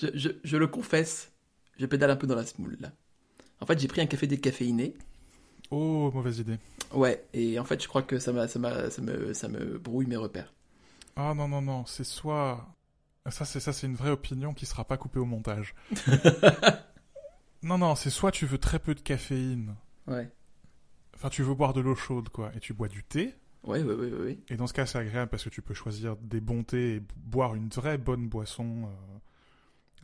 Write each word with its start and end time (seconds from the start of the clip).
je, 0.00 0.08
je, 0.14 0.28
je 0.42 0.56
le 0.56 0.66
confesse, 0.66 1.32
je 1.78 1.86
pédale 1.86 2.10
un 2.10 2.16
peu 2.16 2.26
dans 2.26 2.34
la 2.34 2.46
smoule 2.46 2.76
là. 2.80 2.92
En 3.60 3.66
fait, 3.66 3.78
j'ai 3.78 3.88
pris 3.88 4.00
un 4.00 4.06
café 4.06 4.26
décaféiné. 4.26 4.94
Oh, 5.70 6.10
mauvaise 6.12 6.38
idée. 6.38 6.58
Ouais, 6.92 7.24
et 7.32 7.58
en 7.58 7.64
fait, 7.64 7.82
je 7.82 7.88
crois 7.88 8.02
que 8.02 8.18
ça, 8.18 8.32
m'a, 8.32 8.48
ça, 8.48 8.90
ça, 8.90 9.02
me, 9.02 9.34
ça 9.34 9.48
me 9.48 9.78
brouille 9.78 10.06
mes 10.06 10.16
repères. 10.16 10.52
Ah 11.16 11.34
non, 11.34 11.46
non, 11.46 11.62
non, 11.62 11.84
c'est 11.86 12.04
soit... 12.04 12.74
Ça, 13.30 13.44
c'est 13.44 13.60
ça, 13.60 13.72
c'est 13.72 13.86
une 13.86 13.94
vraie 13.94 14.10
opinion 14.10 14.54
qui 14.54 14.66
sera 14.66 14.84
pas 14.84 14.96
coupée 14.96 15.20
au 15.20 15.26
montage. 15.26 15.74
non, 17.62 17.78
non, 17.78 17.94
c'est 17.94 18.10
soit 18.10 18.32
tu 18.32 18.46
veux 18.46 18.58
très 18.58 18.78
peu 18.78 18.94
de 18.94 19.00
caféine. 19.00 19.76
Ouais. 20.06 20.28
Enfin, 21.14 21.28
tu 21.28 21.42
veux 21.42 21.54
boire 21.54 21.74
de 21.74 21.82
l'eau 21.82 21.94
chaude, 21.94 22.30
quoi, 22.30 22.50
et 22.56 22.60
tu 22.60 22.72
bois 22.72 22.88
du 22.88 23.04
thé. 23.04 23.34
Ouais, 23.62 23.82
ouais, 23.82 23.94
ouais, 23.94 24.12
ouais. 24.12 24.38
Et 24.48 24.56
dans 24.56 24.66
ce 24.66 24.72
cas, 24.72 24.86
c'est 24.86 24.98
agréable 24.98 25.30
parce 25.30 25.44
que 25.44 25.50
tu 25.50 25.60
peux 25.60 25.74
choisir 25.74 26.16
des 26.16 26.40
bons 26.40 26.62
thés 26.64 26.96
et 26.96 27.02
boire 27.16 27.54
une 27.54 27.68
vraie 27.68 27.98
bonne 27.98 28.26
boisson 28.26 28.84
euh, 28.86 29.18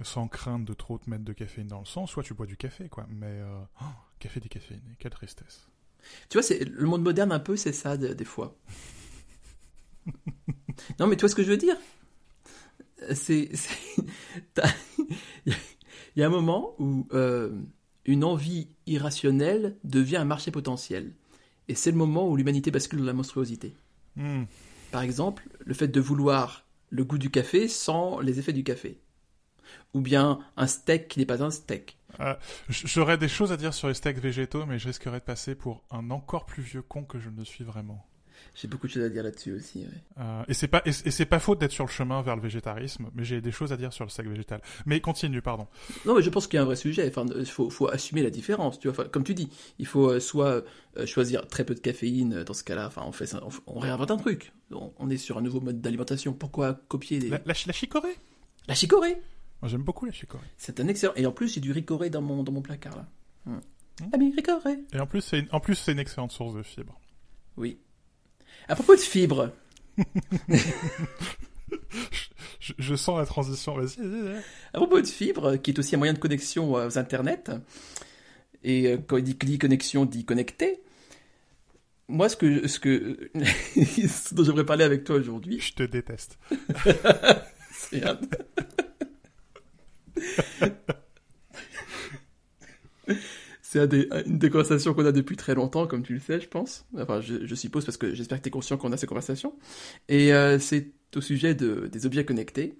sans 0.03 0.29
crainte 0.29 0.65
de 0.65 0.75
trop 0.75 0.98
te 0.98 1.09
mettre 1.09 1.25
de 1.25 1.33
caféine 1.33 1.69
dans 1.69 1.80
le 1.80 1.87
sang. 1.87 2.07
Soit 2.07 2.23
tu 2.23 2.34
bois 2.34 2.47
du 2.47 2.57
café, 2.57 2.89
quoi. 2.89 3.07
Mais 3.09 3.27
euh, 3.27 3.61
oh, 3.80 3.84
café 4.19 4.41
décaféiné, 4.41 4.97
quelle 4.98 5.12
tristesse. 5.12 5.69
Tu 6.29 6.39
vois, 6.39 6.43
c'est 6.43 6.65
le 6.65 6.87
monde 6.87 7.03
moderne 7.03 7.33
un 7.33 7.41
peu, 7.41 7.57
c'est 7.57 7.73
ça 7.73 7.97
de- 7.97 8.12
des 8.12 8.25
fois. 8.25 8.56
non, 11.01 11.06
mais 11.06 11.17
tu 11.17 11.20
vois 11.20 11.29
ce 11.29 11.34
que 11.34 11.43
je 11.43 11.51
veux 11.51 11.56
dire? 11.56 11.77
C'est, 13.15 13.51
il 15.47 15.55
y 16.17 16.23
a 16.23 16.27
un 16.27 16.31
moment 16.31 16.75
où 16.78 17.06
euh, 17.12 17.53
une 18.06 18.25
envie 18.25 18.69
irrationnelle 18.87 19.77
devient 19.84 20.17
un 20.17 20.25
marché 20.25 20.51
potentiel, 20.51 21.12
et 21.69 21.75
c'est 21.75 21.91
le 21.91 21.97
moment 21.97 22.28
où 22.28 22.37
l'humanité 22.37 22.70
bascule 22.70 23.01
dans 23.01 23.05
la 23.05 23.12
monstruosité. 23.12 23.75
Hmm. 24.17 24.45
Par 24.92 25.03
exemple, 25.03 25.48
le 25.65 25.75
fait 25.75 25.89
de 25.89 26.01
vouloir 26.01 26.67
le 26.91 27.05
goût 27.05 27.19
du 27.19 27.31
café 27.31 27.69
sans 27.69 28.20
les 28.20 28.39
effets 28.39 28.53
du 28.53 28.65
café, 28.65 28.98
ou 29.95 30.01
bien 30.01 30.38
un 30.56 30.66
steak 30.66 31.09
qui 31.09 31.19
n'est 31.19 31.27
pas 31.27 31.43
un 31.43 31.51
steak. 31.51 31.97
J- 32.69 32.86
J'aurais 32.86 33.19
des 33.19 33.28
choses 33.28 33.53
à 33.53 33.56
dire 33.56 33.75
sur 33.75 33.89
les 33.89 33.95
steaks 33.95 34.19
végétaux, 34.19 34.64
mais 34.67 34.78
je 34.78 34.89
risquerais 34.89 35.20
de 35.20 35.25
passer 35.25 35.55
pour 35.55 35.83
un 35.91 36.11
encore 36.11 36.47
plus 36.47 36.62
vieux 36.62 36.83
con 36.83 37.05
que 37.05 37.19
je 37.19 37.28
ne 37.31 37.45
suis 37.45 37.64
vraiment. 37.64 38.06
J'ai 38.55 38.69
beaucoup 38.69 38.87
de 38.87 38.92
choses 38.92 39.03
à 39.03 39.09
dire 39.09 39.22
là-dessus 39.22 39.53
aussi. 39.55 39.81
ouais. 39.81 39.89
Euh, 40.19 40.42
et 40.48 40.55
c'est 40.55 40.69
pas 40.69 40.81
et, 40.87 40.92
c'est 40.92 41.27
pas 41.27 41.39
faute 41.39 41.59
d'être 41.59 41.72
sur 41.72 41.84
le 41.84 41.91
chemin 41.91 42.22
vers 42.22 42.37
le 42.37 42.42
végétarisme, 42.42 43.09
mais 43.14 43.25
j'ai 43.25 43.41
des 43.42 43.50
choses 43.50 43.72
à 43.72 43.77
dire 43.77 43.92
sur 43.92 44.05
le 44.05 44.11
steak 44.11 44.27
végétal. 44.28 44.61
Mais 44.87 45.00
continue, 45.00 45.42
pardon. 45.42 45.67
Non, 46.06 46.14
mais 46.14 46.22
je 46.22 46.31
pense 46.31 46.47
qu'il 46.47 46.56
y 46.56 46.59
a 46.59 46.62
un 46.62 46.67
vrai 46.67 46.77
sujet. 46.77 47.06
Enfin, 47.09 47.27
il 47.37 47.47
faut, 47.47 47.69
faut 47.70 47.89
assumer 47.89 48.22
la 48.22 48.31
différence. 48.31 48.78
Tu 48.78 48.89
vois, 48.89 48.98
Enfin, 48.98 49.09
comme 49.11 49.25
tu 49.25 49.34
dis, 49.34 49.48
il 49.78 49.87
faut 49.87 50.11
euh, 50.11 50.20
soit 50.20 50.64
euh, 50.97 51.06
choisir 51.06 51.47
très 51.48 51.64
peu 51.64 51.75
de 51.75 51.81
caféine 51.81 52.34
euh, 52.34 52.44
dans 52.44 52.55
ce 52.55 52.64
cas-là. 52.64 52.87
Enfin, 52.87 53.03
on 53.06 53.12
fait 53.12 53.27
ça, 53.27 53.42
on, 53.67 53.78
réinvente 53.78 54.11
un 54.11 54.17
truc. 54.19 54.53
On, 54.70 54.92
on 54.98 55.11
est 55.11 55.17
sur 55.19 55.37
un 55.39 55.42
nouveau 55.42 55.61
mode 55.61 55.81
d'alimentation. 55.83 56.33
Pourquoi 56.33 56.75
copier 56.89 57.19
des... 57.19 57.28
La, 57.28 57.39
la, 57.44 57.55
la 57.67 57.72
chicorée 57.72 58.17
la 58.69 58.75
chicorée 58.75 59.17
j'aime 59.69 59.83
beaucoup 59.83 60.05
la 60.06 60.12
chicorée. 60.12 60.47
C'est 60.56 60.81
un 60.81 60.89
excellent. 60.89 61.12
Et 61.17 61.27
en 61.27 61.33
plus, 61.33 61.53
j'ai 61.55 61.61
du 61.61 61.72
ricoré 61.72 62.11
dans 62.11 62.22
mon 62.22 62.42
dans 62.42 62.53
mon 62.53 62.62
placard 62.62 62.97
là. 62.97 63.06
Hmm. 63.47 63.55
Hmm. 63.55 64.09
Ah 64.12 64.17
mais 64.19 64.31
ricoré. 64.34 64.78
Et 64.92 65.00
en 65.00 65.06
plus 65.06 65.20
c'est 65.22 65.39
une, 65.41 65.48
en 65.53 65.61
plus 65.61 65.75
c'est 65.75 65.92
une 65.92 65.98
excellente 65.98 66.33
source 66.33 66.55
de 66.55 66.62
fibres. 66.62 66.98
Oui. 67.56 67.78
À 68.69 68.75
propos 68.75 68.94
de 68.94 69.00
fibres, 69.00 69.53
Je, 72.61 72.72
je 72.78 72.94
sens 72.94 73.19
la 73.19 73.27
transition. 73.27 73.75
Vas-y. 73.77 73.97
vas-y, 73.97 74.37
à 74.72 74.78
propos 74.78 75.00
de 75.00 75.06
fibres, 75.06 75.56
qui 75.56 75.70
est 75.70 75.78
aussi 75.78 75.94
un 75.94 75.98
moyen 75.98 76.12
de 76.14 76.19
connexion 76.19 76.77
euh, 76.77 76.89
aux 76.89 76.98
internets. 76.98 77.44
Et 78.64 78.89
euh, 78.89 78.98
quand 78.98 79.17
il 79.19 79.25
dit, 79.25 79.34
dit 79.34 79.59
connexion, 79.59 80.05
dit 80.05 80.25
connecté. 80.25 80.81
Moi, 82.09 82.28
ce 82.28 82.37
que 82.37 82.67
ce 82.69 82.78
que 82.81 83.31
ce 83.34 84.34
dont 84.34 84.44
j'aimerais 84.44 84.67
parler 84.67 84.84
avec 84.84 85.05
toi 85.05 85.17
aujourd'hui, 85.17 85.61
Je 85.61 85.75
te 85.75 85.83
déteste. 85.84 86.39
C'est 87.72 88.05
un- 88.05 88.19
C'est 93.62 93.81
une 93.92 94.39
des 94.39 94.50
conversations 94.50 94.95
qu'on 94.95 95.06
a 95.06 95.12
depuis 95.12 95.36
très 95.36 95.55
longtemps, 95.55 95.86
comme 95.86 96.03
tu 96.03 96.14
le 96.14 96.21
sais, 96.21 96.41
je 96.41 96.49
pense. 96.49 96.87
Enfin, 96.97 97.21
je, 97.21 97.47
je 97.47 97.54
suppose, 97.54 97.84
parce 97.84 97.97
que 97.97 98.15
j'espère 98.15 98.38
que 98.38 98.43
tu 98.44 98.49
es 98.49 98.50
conscient 98.50 98.77
qu'on 98.78 98.93
a 98.93 98.97
ces 98.97 99.06
conversations. 99.06 99.54
Et 100.09 100.32
euh, 100.32 100.59
c'est 100.59 100.93
au 101.16 101.21
sujet 101.21 101.54
de, 101.54 101.87
des 101.88 102.06
objets 102.06 102.25
connectés. 102.25 102.78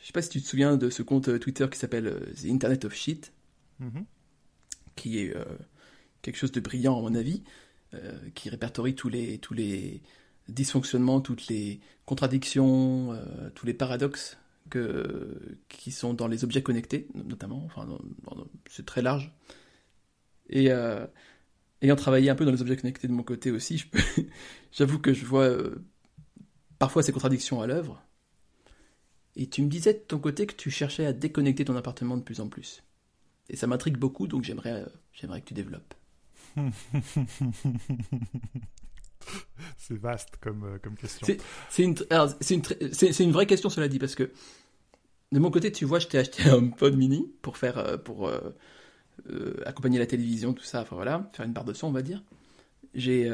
Je 0.00 0.06
sais 0.06 0.12
pas 0.12 0.22
si 0.22 0.30
tu 0.30 0.42
te 0.42 0.46
souviens 0.48 0.76
de 0.76 0.90
ce 0.90 1.02
compte 1.02 1.28
euh, 1.28 1.38
Twitter 1.38 1.66
qui 1.70 1.78
s'appelle 1.78 2.06
euh, 2.06 2.20
The 2.40 2.46
Internet 2.46 2.84
of 2.84 2.94
Shit, 2.94 3.32
Mhm. 3.80 4.04
qui 4.96 5.18
est 5.18 5.36
euh, 5.36 5.44
quelque 6.22 6.36
chose 6.36 6.52
de 6.52 6.60
brillant 6.60 6.98
à 6.98 7.02
mon 7.02 7.14
avis, 7.14 7.42
euh, 7.94 8.12
qui 8.34 8.48
répertorie 8.48 8.94
tous 8.94 9.08
les, 9.08 9.38
tous 9.38 9.54
les 9.54 10.00
dysfonctionnements, 10.48 11.20
toutes 11.20 11.48
les 11.48 11.80
contradictions, 12.06 13.18
tous 13.54 13.66
les 13.66 13.74
paradoxes 13.74 14.36
que, 14.70 15.58
qui 15.68 15.92
sont 15.92 16.14
dans 16.14 16.28
les 16.28 16.44
objets 16.44 16.62
connectés, 16.62 17.08
notamment. 17.14 17.62
Enfin, 17.64 17.86
c'est 18.68 18.86
très 18.86 19.02
large. 19.02 19.32
Et 20.48 20.70
euh, 20.70 21.06
ayant 21.82 21.96
travaillé 21.96 22.30
un 22.30 22.34
peu 22.34 22.44
dans 22.44 22.52
les 22.52 22.62
objets 22.62 22.76
connectés 22.76 23.08
de 23.08 23.12
mon 23.12 23.22
côté 23.22 23.50
aussi, 23.50 23.84
j'avoue 24.72 24.98
que 24.98 25.12
je 25.12 25.24
vois 25.24 25.44
euh, 25.44 25.84
parfois 26.78 27.02
ces 27.02 27.12
contradictions 27.12 27.60
à 27.60 27.66
l'œuvre. 27.66 28.02
Et 29.36 29.48
tu 29.48 29.62
me 29.62 29.68
disais 29.68 29.94
de 29.94 29.98
ton 29.98 30.18
côté 30.18 30.46
que 30.46 30.54
tu 30.54 30.70
cherchais 30.70 31.06
à 31.06 31.12
déconnecter 31.12 31.64
ton 31.64 31.76
appartement 31.76 32.16
de 32.16 32.22
plus 32.22 32.40
en 32.40 32.48
plus. 32.48 32.82
Et 33.48 33.56
ça 33.56 33.66
m'intrigue 33.66 33.96
beaucoup, 33.96 34.26
donc 34.26 34.44
j'aimerais, 34.44 34.82
euh, 34.82 34.86
j'aimerais 35.12 35.40
que 35.40 35.48
tu 35.48 35.54
développes. 35.54 35.94
c'est 39.78 39.96
vaste 39.96 40.36
comme, 40.40 40.78
question. 40.98 41.26
C'est- 41.70 43.24
une, 43.24 43.32
vraie 43.32 43.46
question, 43.46 43.68
cela 43.68 43.88
dit, 43.88 43.98
parce 43.98 44.14
que 44.14 44.30
de 45.32 45.38
mon 45.38 45.50
côté, 45.50 45.72
tu 45.72 45.84
vois, 45.84 45.98
je 45.98 46.06
t'ai 46.06 46.18
acheté 46.18 46.42
un 46.48 46.68
pod 46.68 46.96
mini 46.96 47.32
pour 47.42 47.56
faire, 47.56 47.78
euh, 47.78 47.96
pour 47.96 48.28
euh, 48.28 48.40
euh, 49.30 49.56
accompagner 49.66 49.98
la 49.98 50.06
télévision, 50.06 50.52
tout 50.52 50.64
ça, 50.64 50.82
enfin 50.82 50.96
voilà, 50.96 51.30
faire 51.32 51.44
une 51.44 51.52
barre 51.52 51.64
de 51.64 51.72
son, 51.72 51.88
on 51.88 51.92
va 51.92 52.02
dire. 52.02 52.22
J'ai 52.94 53.28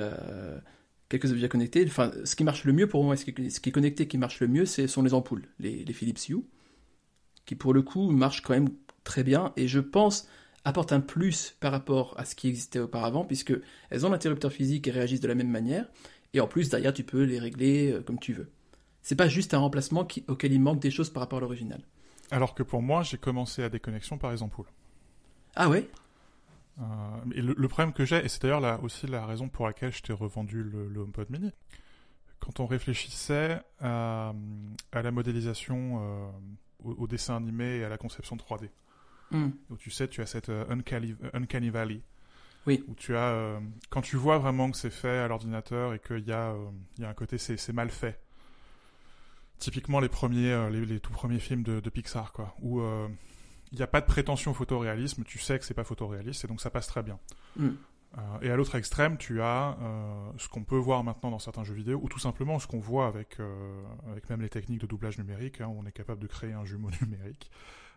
quelques 1.10 1.30
objets 1.32 1.48
connectés. 1.50 1.84
Enfin, 1.86 2.12
ce 2.24 2.34
qui 2.34 2.44
marche 2.44 2.64
le 2.64 2.72
mieux 2.72 2.88
pour 2.88 3.04
moi, 3.04 3.16
ce 3.16 3.26
qui, 3.26 3.50
ce 3.50 3.60
qui 3.60 3.68
est 3.68 3.72
connecté, 3.72 4.08
qui 4.08 4.16
marche 4.16 4.40
le 4.40 4.48
mieux, 4.48 4.64
c'est 4.64 4.86
sont 4.86 5.02
les 5.02 5.12
ampoules, 5.12 5.46
les, 5.58 5.84
les 5.84 5.92
Philips 5.92 6.28
Hue, 6.30 6.44
qui 7.44 7.56
pour 7.56 7.74
le 7.74 7.82
coup 7.82 8.10
marchent 8.10 8.40
quand 8.40 8.54
même 8.54 8.70
très 9.04 9.22
bien, 9.22 9.52
et 9.56 9.68
je 9.68 9.80
pense 9.80 10.28
apportent 10.64 10.92
un 10.92 11.00
plus 11.00 11.56
par 11.60 11.72
rapport 11.72 12.14
à 12.18 12.24
ce 12.24 12.34
qui 12.34 12.48
existait 12.48 12.78
auparavant, 12.78 13.24
puisque 13.24 13.54
elles 13.90 14.06
ont 14.06 14.10
l'interrupteur 14.10 14.52
physique 14.52 14.86
et 14.88 14.90
réagissent 14.90 15.20
de 15.20 15.28
la 15.28 15.34
même 15.34 15.50
manière. 15.50 15.86
Et 16.34 16.40
en 16.40 16.46
plus, 16.46 16.68
derrière, 16.68 16.92
tu 16.92 17.02
peux 17.04 17.22
les 17.24 17.38
régler 17.38 17.92
euh, 17.92 18.02
comme 18.02 18.18
tu 18.18 18.32
veux. 18.32 18.50
C'est 19.02 19.16
pas 19.16 19.28
juste 19.28 19.54
un 19.54 19.58
remplacement 19.58 20.04
qui- 20.04 20.24
auquel 20.28 20.52
il 20.52 20.60
manque 20.60 20.80
des 20.80 20.90
choses 20.90 21.10
par 21.10 21.22
rapport 21.22 21.38
à 21.38 21.40
l'original. 21.40 21.80
Alors 22.30 22.54
que 22.54 22.62
pour 22.62 22.82
moi, 22.82 23.02
j'ai 23.02 23.16
commencé 23.18 23.62
à 23.62 23.68
déconnexion 23.68 24.18
par 24.18 24.30
les 24.30 24.42
ampoules. 24.42 24.68
Ah 25.56 25.68
ouais? 25.68 25.88
Euh, 26.80 26.84
et 27.34 27.42
le, 27.42 27.54
le 27.56 27.68
problème 27.68 27.92
que 27.92 28.04
j'ai, 28.04 28.24
et 28.24 28.28
c'est 28.28 28.42
d'ailleurs 28.42 28.60
là 28.60 28.78
aussi 28.82 29.06
la 29.06 29.26
raison 29.26 29.48
pour 29.48 29.66
laquelle 29.66 29.92
je 29.92 30.02
t'ai 30.02 30.12
revendu 30.12 30.62
le, 30.62 30.88
le 30.88 31.00
HomePod 31.00 31.28
mini, 31.30 31.50
quand 32.38 32.60
on 32.60 32.66
réfléchissait 32.66 33.60
à, 33.80 34.32
à 34.92 35.02
la 35.02 35.10
modélisation, 35.10 36.00
euh, 36.02 36.30
au, 36.84 36.92
au 37.02 37.06
dessin 37.06 37.36
animé 37.36 37.78
et 37.78 37.84
à 37.84 37.88
la 37.88 37.98
conception 37.98 38.36
3D, 38.36 38.68
Hmm. 39.30 39.50
où 39.70 39.76
tu 39.76 39.90
sais, 39.90 40.08
tu 40.08 40.20
as 40.22 40.26
cette 40.26 40.48
euh, 40.48 40.64
uncanny, 40.68 41.14
uncanny 41.34 41.70
valley, 41.70 42.00
Oui. 42.66 42.82
où 42.88 42.94
tu 42.94 43.14
as, 43.16 43.28
euh, 43.30 43.60
quand 43.88 44.00
tu 44.02 44.16
vois 44.16 44.38
vraiment 44.38 44.70
que 44.70 44.76
c'est 44.76 44.90
fait 44.90 45.18
à 45.18 45.28
l'ordinateur 45.28 45.94
et 45.94 45.98
qu'il 46.00 46.26
y, 46.26 46.32
a, 46.32 46.50
euh, 46.50 46.68
il 46.98 47.02
y 47.02 47.06
a 47.06 47.08
un 47.10 47.14
côté, 47.14 47.38
c'est 47.38 47.72
mal 47.72 47.90
fait. 47.90 48.20
Typiquement 49.58 50.00
les 50.00 50.08
premiers, 50.08 50.52
euh, 50.52 50.70
les, 50.70 50.86
les 50.86 51.00
tout 51.00 51.12
premiers 51.12 51.38
films 51.38 51.62
de, 51.62 51.80
de 51.80 51.90
Pixar, 51.90 52.32
quoi, 52.32 52.56
où 52.60 52.80
euh, 52.80 53.08
il 53.72 53.76
n'y 53.76 53.82
a 53.82 53.86
pas 53.86 54.00
de 54.00 54.06
prétention 54.06 54.52
au 54.52 54.54
photoréalisme, 54.54 55.22
tu 55.24 55.38
sais 55.38 55.58
que 55.58 55.64
c'est 55.64 55.74
pas 55.74 55.84
photoréaliste 55.84 56.44
et 56.44 56.48
donc 56.48 56.60
ça 56.62 56.70
passe 56.70 56.86
très 56.86 57.02
bien. 57.02 57.18
Euh, 57.58 58.20
et 58.40 58.50
à 58.50 58.56
l'autre 58.56 58.74
extrême, 58.74 59.16
tu 59.18 59.42
as 59.42 59.76
euh, 59.80 60.30
ce 60.38 60.48
qu'on 60.48 60.64
peut 60.64 60.78
voir 60.78 61.04
maintenant 61.04 61.30
dans 61.30 61.38
certains 61.38 61.62
jeux 61.62 61.74
vidéo, 61.74 62.00
ou 62.02 62.08
tout 62.08 62.18
simplement 62.18 62.58
ce 62.58 62.66
qu'on 62.66 62.80
voit 62.80 63.06
avec, 63.06 63.38
euh, 63.38 63.82
avec 64.10 64.28
même 64.30 64.40
les 64.40 64.48
techniques 64.48 64.80
de 64.80 64.86
doublage 64.86 65.18
numérique, 65.18 65.60
hein, 65.60 65.68
où 65.68 65.78
on 65.78 65.86
est 65.86 65.92
capable 65.92 66.20
de 66.20 66.26
créer 66.26 66.52
un 66.54 66.64
jumeau 66.64 66.88
numérique, 67.02 67.50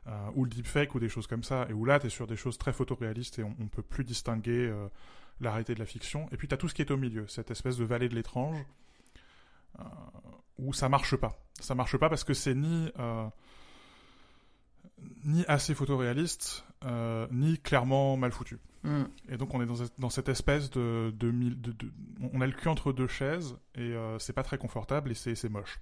euh, 0.08 0.12
ou 0.36 0.44
le 0.46 0.50
deepfake, 0.50 0.96
ou 0.96 1.00
des 1.00 1.10
choses 1.10 1.28
comme 1.28 1.44
ça, 1.44 1.66
et 1.70 1.74
où 1.74 1.86
là, 1.86 2.00
tu 2.00 2.08
es 2.08 2.10
sur 2.10 2.28
des 2.28 2.36
choses 2.36 2.58
très 2.58 2.74
photoréalistes 2.74 3.40
et 3.40 3.44
on, 3.44 3.56
on 3.60 3.68
peut 3.68 3.82
plus 3.82 4.04
distinguer 4.04 4.68
euh, 4.68 4.88
la 5.42 5.52
réalité 5.52 5.74
de 5.74 5.80
la 5.80 5.86
fiction. 5.86 6.28
Et 6.32 6.38
puis 6.38 6.48
tu 6.48 6.54
as 6.54 6.58
tout 6.58 6.68
ce 6.68 6.74
qui 6.74 6.82
est 6.82 6.92
au 6.92 6.98
milieu, 6.98 7.28
cette 7.28 7.52
espèce 7.52 7.78
de 7.78 7.86
vallée 7.86 8.10
de 8.10 8.16
l'étrange, 8.16 8.58
euh, 9.80 9.84
où 10.60 10.74
ça 10.74 10.90
marche 10.90 11.16
pas. 11.16 11.40
Ça 11.60 11.76
marche 11.76 11.98
pas 11.98 12.10
parce 12.10 12.24
que 12.24 12.34
c'est 12.34 12.56
ni... 12.56 12.90
euh, 13.00 13.28
ni 15.26 15.44
assez 15.48 15.74
photoréaliste, 15.74 16.64
ni 17.32 17.58
clairement 17.58 18.16
mal 18.18 18.32
foutu. 18.32 18.58
Hmm. 18.84 19.04
Et 19.30 19.38
donc 19.38 19.54
on 19.54 19.62
est 19.62 19.66
dans, 19.66 19.76
dans 19.98 20.10
cette 20.10 20.30
espèce 20.30 20.70
de, 20.70 21.14
de, 21.18 21.32
de- 21.32 21.72
de- 21.72 21.92
on 22.34 22.40
a 22.42 22.46
le 22.48 22.54
cul 22.54 22.68
entre 22.70 22.94
deux 22.94 23.08
chaises 23.08 23.58
et 23.76 23.96
c'est 24.20 24.34
pas 24.34 24.44
très 24.44 24.58
confortable 24.58 25.12
et 25.12 25.14
c'est 25.14 25.36
c'est 25.36 25.50
moche. 25.50 25.80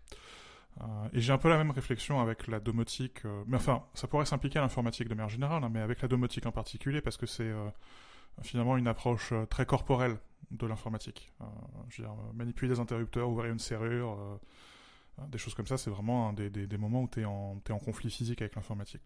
Euh, 0.79 0.83
et 1.13 1.19
j'ai 1.19 1.33
un 1.33 1.38
peu 1.38 1.50
la 1.50 1.57
même 1.57 1.71
réflexion 1.71 2.21
avec 2.21 2.47
la 2.47 2.59
domotique, 2.59 3.25
euh, 3.25 3.44
mais 3.45 3.57
enfin 3.57 3.83
ça 3.94 4.07
pourrait 4.07 4.25
s'impliquer 4.25 4.59
à 4.59 4.62
l'informatique 4.62 5.09
de 5.09 5.13
manière 5.13 5.29
générale, 5.29 5.63
hein, 5.63 5.69
mais 5.71 5.81
avec 5.81 6.01
la 6.01 6.07
domotique 6.07 6.45
en 6.45 6.51
particulier 6.51 7.01
parce 7.01 7.18
que 7.18 7.25
c'est 7.25 7.44
euh, 7.44 7.69
finalement 8.41 8.77
une 8.77 8.88
approche 8.88 9.33
très 9.50 9.65
corporelle 9.65 10.18
de 10.51 10.65
l'informatique. 10.65 11.31
Manipuler 12.33 12.69
des 12.73 12.79
interrupteurs, 12.79 13.29
ouvrir 13.29 13.51
une 13.51 13.59
serrure, 13.59 14.39
Des 15.27 15.38
choses 15.38 15.53
comme 15.53 15.68
ça, 15.68 15.77
c'est 15.77 15.89
vraiment 15.89 16.33
des, 16.33 16.50
des, 16.50 16.77
moments 16.77 17.03
où 17.03 17.07
tu 17.07 17.21
es, 17.21 17.25
en 17.25 17.79
conflit 17.85 18.09
physique 18.09 18.41
avec 18.41 18.56
l'informatique. 18.56 19.01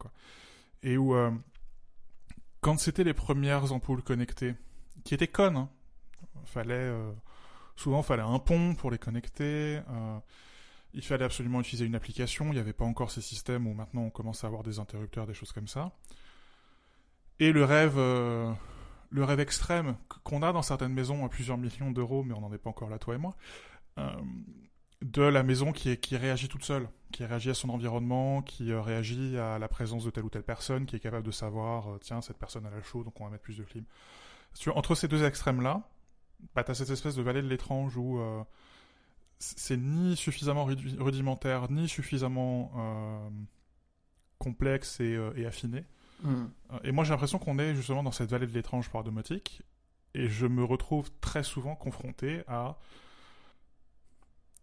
Et 0.81 0.97
où, 0.97 1.15
quand 2.61 2.79
c'était 2.79 3.03
les 3.03 3.13
premières 3.13 3.73
ampoules 3.73 4.01
connectées, 4.01 4.55
qui 5.03 5.13
étaient 5.13 5.27
connes, 5.27 5.57
hein, 5.57 5.69
fallait, 6.45 6.91
souvent 7.75 8.01
fallait 8.01 8.23
un 8.23 8.39
pont 8.39 8.73
pour 8.73 8.89
les 8.89 8.99
connecter, 8.99 9.81
il 10.95 11.03
fallait 11.03 11.25
absolument 11.25 11.59
utiliser 11.59 11.85
une 11.85 11.95
application, 11.95 12.45
il 12.47 12.53
n'y 12.53 12.59
avait 12.59 12.73
pas 12.73 12.85
encore 12.85 13.11
ces 13.11 13.21
systèmes 13.21 13.67
où 13.67 13.73
maintenant 13.73 14.03
on 14.03 14.09
commence 14.09 14.43
à 14.43 14.47
avoir 14.47 14.63
des 14.63 14.79
interrupteurs, 14.79 15.27
des 15.27 15.33
choses 15.33 15.51
comme 15.51 15.67
ça. 15.67 15.91
Et 17.39 17.51
le 17.51 17.65
rêve, 17.65 17.95
euh, 17.97 18.51
le 19.09 19.23
rêve 19.25 19.41
extrême 19.41 19.97
qu'on 20.23 20.41
a 20.41 20.53
dans 20.53 20.61
certaines 20.61 20.93
maisons 20.93 21.25
à 21.25 21.29
plusieurs 21.29 21.57
millions 21.57 21.91
d'euros, 21.91 22.23
mais 22.23 22.33
on 22.33 22.39
n'en 22.39 22.53
est 22.53 22.57
pas 22.57 22.69
encore 22.69 22.89
là, 22.89 22.97
toi 22.97 23.15
et 23.15 23.17
moi, 23.17 23.35
euh, 23.99 24.09
de 25.01 25.21
la 25.21 25.43
maison 25.43 25.73
qui, 25.73 25.97
réagit 26.15 26.47
toute 26.47 26.63
seule, 26.63 26.87
qui 27.11 27.25
réagit 27.25 27.49
à 27.49 27.53
son 27.53 27.69
environnement, 27.69 28.41
qui 28.41 28.71
euh, 28.71 28.81
réagit 28.81 29.37
à 29.37 29.59
la 29.59 29.67
présence 29.67 30.05
de 30.05 30.09
telle 30.11 30.23
ou 30.23 30.29
telle 30.29 30.43
personne, 30.43 30.85
qui 30.85 30.95
est 30.95 31.01
capable 31.01 31.25
de 31.25 31.31
savoir, 31.31 31.99
tiens, 31.99 32.21
cette 32.21 32.37
personne 32.37 32.65
a 32.65 32.69
la 32.69 32.81
chaud, 32.81 33.03
donc 33.03 33.19
on 33.19 33.25
va 33.25 33.31
mettre 33.31 33.43
plus 33.43 33.57
de 33.57 33.63
clim. 33.63 33.83
entre 34.73 34.95
ces 34.95 35.09
deux 35.09 35.25
extrêmes-là, 35.25 35.81
bah, 36.55 36.63
tu 36.63 36.71
as 36.71 36.73
cette 36.73 36.89
espèce 36.89 37.15
de 37.15 37.21
vallée 37.21 37.41
de 37.41 37.49
l'étrange 37.49 37.97
où 37.97 38.17
c'est 39.39 39.77
ni 39.77 40.15
suffisamment 40.15 40.65
rudimentaire, 40.65 41.69
ni 41.71 41.87
suffisamment 41.89 42.71
euh, 42.77 43.29
complexe 44.37 44.99
et, 44.99 45.15
euh, 45.15 45.47
affiné. 45.47 45.83
Hmm. 46.23 46.45
Euh, 46.71 46.79
et 46.83 46.91
moi, 46.91 47.03
j'ai 47.03 47.11
l'impression 47.11 47.39
qu'on 47.39 47.59
est 47.59 47.75
justement 47.75 48.03
dans 48.03 48.11
cette 48.11 48.29
vallée 48.29 48.47
de 48.47 48.53
l'étrange 48.53 48.89
par 48.89 49.03
domotique, 49.03 49.61
et 50.13 50.29
je 50.29 50.47
me 50.47 50.63
retrouve 50.63 51.11
très 51.21 51.43
souvent 51.43 51.75
confronté 51.75 52.43
à. 52.47 52.77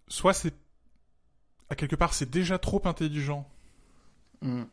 Soit 0.09 0.35
c'est. 0.35 0.55
À 1.69 1.75
quelque 1.75 1.97
part, 1.97 2.13
c'est 2.13 2.29
déjà 2.29 2.59
trop 2.59 2.83
intelligent 2.87 3.49
hmm. 4.43 4.65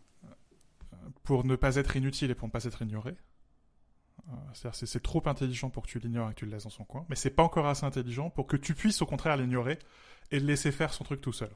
pour 1.23 1.45
ne 1.45 1.55
pas 1.55 1.77
être 1.77 1.95
inutile 1.95 2.31
et 2.31 2.35
pour 2.35 2.47
ne 2.47 2.51
pas 2.51 2.65
être 2.65 2.81
ignoré. 2.81 3.15
C'est-à-dire 4.53 4.87
c'est 4.87 5.03
trop 5.03 5.23
intelligent 5.25 5.69
pour 5.69 5.83
que 5.83 5.89
tu 5.89 5.99
l'ignores 5.99 6.29
et 6.29 6.33
que 6.33 6.39
tu 6.39 6.45
le 6.45 6.51
laisses 6.51 6.63
dans 6.63 6.69
son 6.69 6.83
coin, 6.83 7.05
mais 7.09 7.15
c'est 7.15 7.29
pas 7.29 7.43
encore 7.43 7.67
assez 7.67 7.85
intelligent 7.85 8.29
pour 8.29 8.47
que 8.47 8.57
tu 8.57 8.73
puisses 8.73 9.01
au 9.01 9.05
contraire 9.05 9.37
l'ignorer 9.37 9.79
et 10.31 10.39
le 10.39 10.45
laisser 10.45 10.71
faire 10.71 10.93
son 10.93 11.03
truc 11.03 11.21
tout 11.21 11.33
seul. 11.33 11.49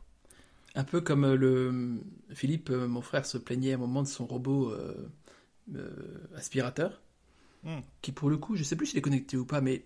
Un 0.75 0.83
peu 0.83 1.01
comme 1.01 1.23
euh, 1.25 1.35
le 1.35 2.01
Philippe, 2.33 2.69
euh, 2.71 2.87
mon 2.87 3.01
frère, 3.01 3.25
se 3.25 3.37
plaignait 3.37 3.73
à 3.73 3.75
un 3.75 3.79
moment 3.79 4.01
de 4.01 4.07
son 4.07 4.25
robot 4.25 4.71
euh, 4.71 6.27
aspirateur, 6.35 7.01
hmm. 7.63 7.79
qui 8.01 8.11
pour 8.11 8.29
le 8.29 8.37
coup, 8.37 8.55
je 8.55 8.63
sais 8.63 8.75
plus 8.75 8.87
s'il 8.87 8.97
est 8.97 9.03
connecté 9.03 9.37
ou 9.37 9.45
pas, 9.45 9.61
mais 9.61 9.85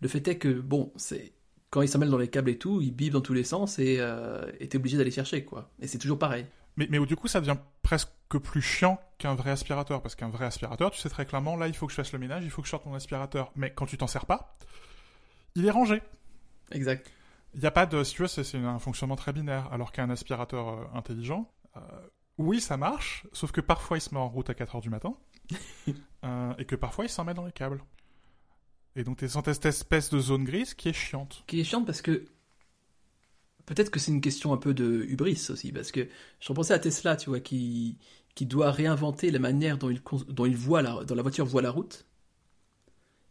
le 0.00 0.08
fait 0.08 0.26
est 0.28 0.38
que 0.38 0.60
bon, 0.60 0.92
c'est 0.96 1.32
quand 1.70 1.80
il 1.82 1.88
s'emmêle 1.88 2.10
dans 2.10 2.18
les 2.18 2.28
câbles 2.28 2.50
et 2.50 2.58
tout, 2.58 2.82
il 2.82 2.94
bip 2.94 3.12
dans 3.12 3.22
tous 3.22 3.32
les 3.32 3.44
sens 3.44 3.78
et 3.78 3.94
est 4.60 4.74
obligé 4.74 4.96
d'aller 4.96 5.10
chercher 5.10 5.44
quoi. 5.44 5.70
Et 5.80 5.86
c'est 5.86 5.98
toujours 5.98 6.18
pareil. 6.18 6.46
Mais, 6.76 6.86
mais 6.90 7.04
du 7.04 7.16
coup, 7.16 7.28
ça 7.28 7.40
devient 7.40 7.56
presque 7.82 8.08
plus 8.28 8.62
chiant 8.62 9.00
qu'un 9.18 9.34
vrai 9.34 9.50
aspirateur. 9.50 10.02
Parce 10.02 10.14
qu'un 10.14 10.28
vrai 10.28 10.46
aspirateur, 10.46 10.90
tu 10.90 11.00
sais 11.00 11.08
très 11.08 11.26
clairement, 11.26 11.56
là, 11.56 11.68
il 11.68 11.74
faut 11.74 11.86
que 11.86 11.92
je 11.92 11.96
fasse 11.96 12.12
le 12.12 12.18
ménage, 12.18 12.44
il 12.44 12.50
faut 12.50 12.62
que 12.62 12.66
je 12.66 12.70
sorte 12.70 12.86
mon 12.86 12.94
aspirateur. 12.94 13.52
Mais 13.56 13.72
quand 13.72 13.86
tu 13.86 13.96
t'en 13.96 14.06
sers 14.06 14.26
pas, 14.26 14.56
il 15.54 15.64
est 15.64 15.70
rangé. 15.70 16.02
Exact. 16.72 17.10
Il 17.54 17.60
n'y 17.60 17.66
a 17.66 17.70
pas 17.70 17.86
de. 17.86 18.04
Si 18.04 18.14
tu 18.14 18.22
veux, 18.22 18.28
c'est 18.28 18.56
un 18.58 18.78
fonctionnement 18.78 19.16
très 19.16 19.32
binaire. 19.32 19.72
Alors 19.72 19.92
qu'un 19.92 20.10
aspirateur 20.10 20.68
euh, 20.68 20.84
intelligent, 20.94 21.50
euh, 21.76 21.80
oui, 22.38 22.60
ça 22.60 22.76
marche, 22.76 23.26
sauf 23.32 23.52
que 23.52 23.60
parfois 23.60 23.96
il 23.96 24.00
se 24.00 24.14
met 24.14 24.20
en 24.20 24.28
route 24.28 24.50
à 24.50 24.52
4h 24.52 24.80
du 24.80 24.90
matin. 24.90 25.14
Euh, 26.24 26.54
et 26.58 26.64
que 26.64 26.74
parfois 26.74 27.04
il 27.04 27.08
s'en 27.08 27.24
met 27.24 27.34
dans 27.34 27.44
les 27.44 27.52
câbles. 27.52 27.80
Et 28.96 29.04
donc 29.04 29.18
tu 29.18 29.26
es 29.26 29.28
dans 29.28 29.44
cette 29.44 29.66
espèce 29.66 30.10
de 30.10 30.18
zone 30.18 30.42
grise 30.42 30.74
qui 30.74 30.88
est 30.88 30.92
chiante. 30.92 31.44
Qui 31.46 31.60
est 31.60 31.64
chiante 31.64 31.86
parce 31.86 32.02
que 32.02 32.24
peut-être 33.66 33.90
que 33.90 34.00
c'est 34.00 34.12
une 34.12 34.20
question 34.20 34.52
un 34.52 34.56
peu 34.56 34.74
de 34.74 35.04
hubris 35.08 35.48
aussi, 35.50 35.72
parce 35.72 35.92
que 35.92 36.08
je 36.40 36.48
repensais 36.48 36.74
à 36.74 36.78
Tesla, 36.78 37.16
tu 37.16 37.30
vois, 37.30 37.40
qui, 37.40 37.98
qui 38.34 38.46
doit 38.46 38.70
réinventer 38.70 39.30
la 39.30 39.38
manière 39.38 39.78
dont 39.78 39.90
il, 39.90 40.56
voit 40.56 40.82
la, 40.82 41.00
la 41.08 41.22
voiture 41.22 41.44
voit 41.44 41.62
la 41.62 41.70
route, 41.70 42.06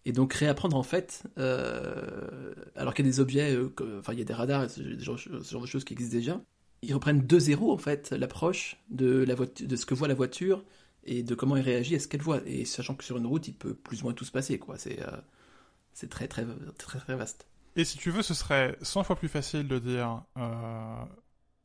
et 0.06 0.12
donc 0.12 0.34
réapprendre 0.34 0.78
en 0.78 0.84
fait, 0.84 1.24
euh, 1.40 2.54
alors 2.76 2.94
qu'il 2.94 3.06
y 3.06 3.08
a 3.08 3.12
des 3.12 3.20
objets, 3.20 3.56
euh, 3.56 3.74
enfin 4.00 4.14
il 4.14 4.20
y 4.20 4.22
a 4.22 4.26
des 4.26 4.34
radars, 4.34 4.70
ce 4.70 5.00
genre, 5.00 5.18
de 5.62 5.68
choses 5.68 5.84
qui 5.84 5.94
existent 5.94 6.16
déjà, 6.16 6.42
ils 6.84 6.94
reprennent 6.94 7.26
de 7.26 7.40
zéro 7.40 7.72
en 7.72 7.78
fait 7.78 8.12
l'approche 8.12 8.78
de, 8.90 9.24
la 9.24 9.36
de 9.36 9.76
ce 9.76 9.86
que 9.86 9.96
voit 9.96 10.08
la 10.08 10.14
voiture 10.14 10.64
et 11.06 11.24
de 11.24 11.34
comment 11.34 11.56
elle 11.56 11.64
réagit 11.64 11.96
à 11.96 12.00
ce 12.00 12.08
qu'elle 12.08 12.22
voit, 12.22 12.42
et 12.46 12.66
sachant 12.66 12.94
que 12.96 13.04
sur 13.04 13.18
une 13.18 13.26
route 13.26 13.48
il 13.48 13.56
peut 13.56 13.74
plus 13.74 14.02
ou 14.02 14.06
moins 14.06 14.14
tout 14.14 14.26
se 14.26 14.32
passer, 14.32 14.60
quoi. 14.60 14.78
C'est 14.78 15.02
euh, 15.02 16.08
très, 16.10 16.28
très 16.28 16.46
très 16.78 17.00
très 17.00 17.16
vaste. 17.16 17.48
Et 17.76 17.84
si 17.84 17.98
tu 17.98 18.10
veux, 18.10 18.22
ce 18.22 18.34
serait 18.34 18.78
100 18.82 19.04
fois 19.04 19.16
plus 19.16 19.28
facile 19.28 19.68
de 19.68 19.80
dire 19.80 20.24
euh, 20.38 21.06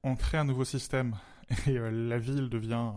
on 0.03 0.17
crée 0.17 0.39
un 0.39 0.45
nouveau 0.45 0.65
système 0.65 1.17
et 1.67 1.79
euh, 1.79 1.91
la 1.91 2.19
ville 2.19 2.49
devient 2.49 2.93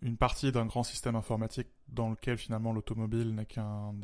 une 0.00 0.16
partie 0.16 0.50
d'un 0.50 0.66
grand 0.66 0.82
système 0.82 1.14
informatique 1.14 1.68
dans 1.88 2.10
lequel 2.10 2.38
finalement 2.38 2.72
l'automobile 2.72 3.34
n'est 3.34 3.46
qu'un 3.46 3.94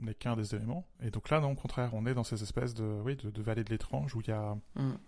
n'est 0.00 0.14
qu'un 0.14 0.36
des 0.36 0.54
éléments. 0.54 0.86
Et 1.00 1.10
donc 1.10 1.30
là, 1.30 1.40
non, 1.40 1.52
au 1.52 1.54
contraire, 1.54 1.90
on 1.94 2.06
est 2.06 2.14
dans 2.14 2.24
ces 2.24 2.42
espèces 2.42 2.74
de 2.74 3.00
oui 3.04 3.16
de, 3.16 3.30
de 3.30 3.42
vallée 3.42 3.64
de 3.64 3.70
l'étrange 3.70 4.14
où 4.16 4.20
il 4.20 4.28
y 4.28 4.32
a 4.32 4.56
mm. 4.74 4.98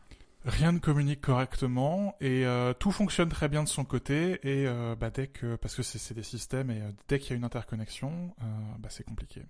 rien 0.45 0.73
ne 0.73 0.79
communique 0.79 1.21
correctement 1.21 2.15
et 2.21 2.47
euh, 2.47 2.73
tout 2.75 2.93
fonctionne 2.93 3.29
très 3.29 3.49
bien 3.49 3.65
de 3.65 3.69
son 3.69 3.85
côté 3.85 4.39
et 4.45 4.67
bah, 5.01 5.11
dès 5.11 5.27
que 5.27 5.57
parce 5.57 5.75
que 5.75 5.83
c'est 5.83 6.15
des 6.15 6.23
systèmes 6.23 6.71
et 6.71 6.81
dès 7.09 7.19
qu'il 7.19 7.31
y 7.31 7.33
a 7.33 7.37
une 7.37 7.45
interconnexion, 7.45 8.33
bah, 8.79 8.89
c'est 8.89 9.05
compliqué 9.05 9.43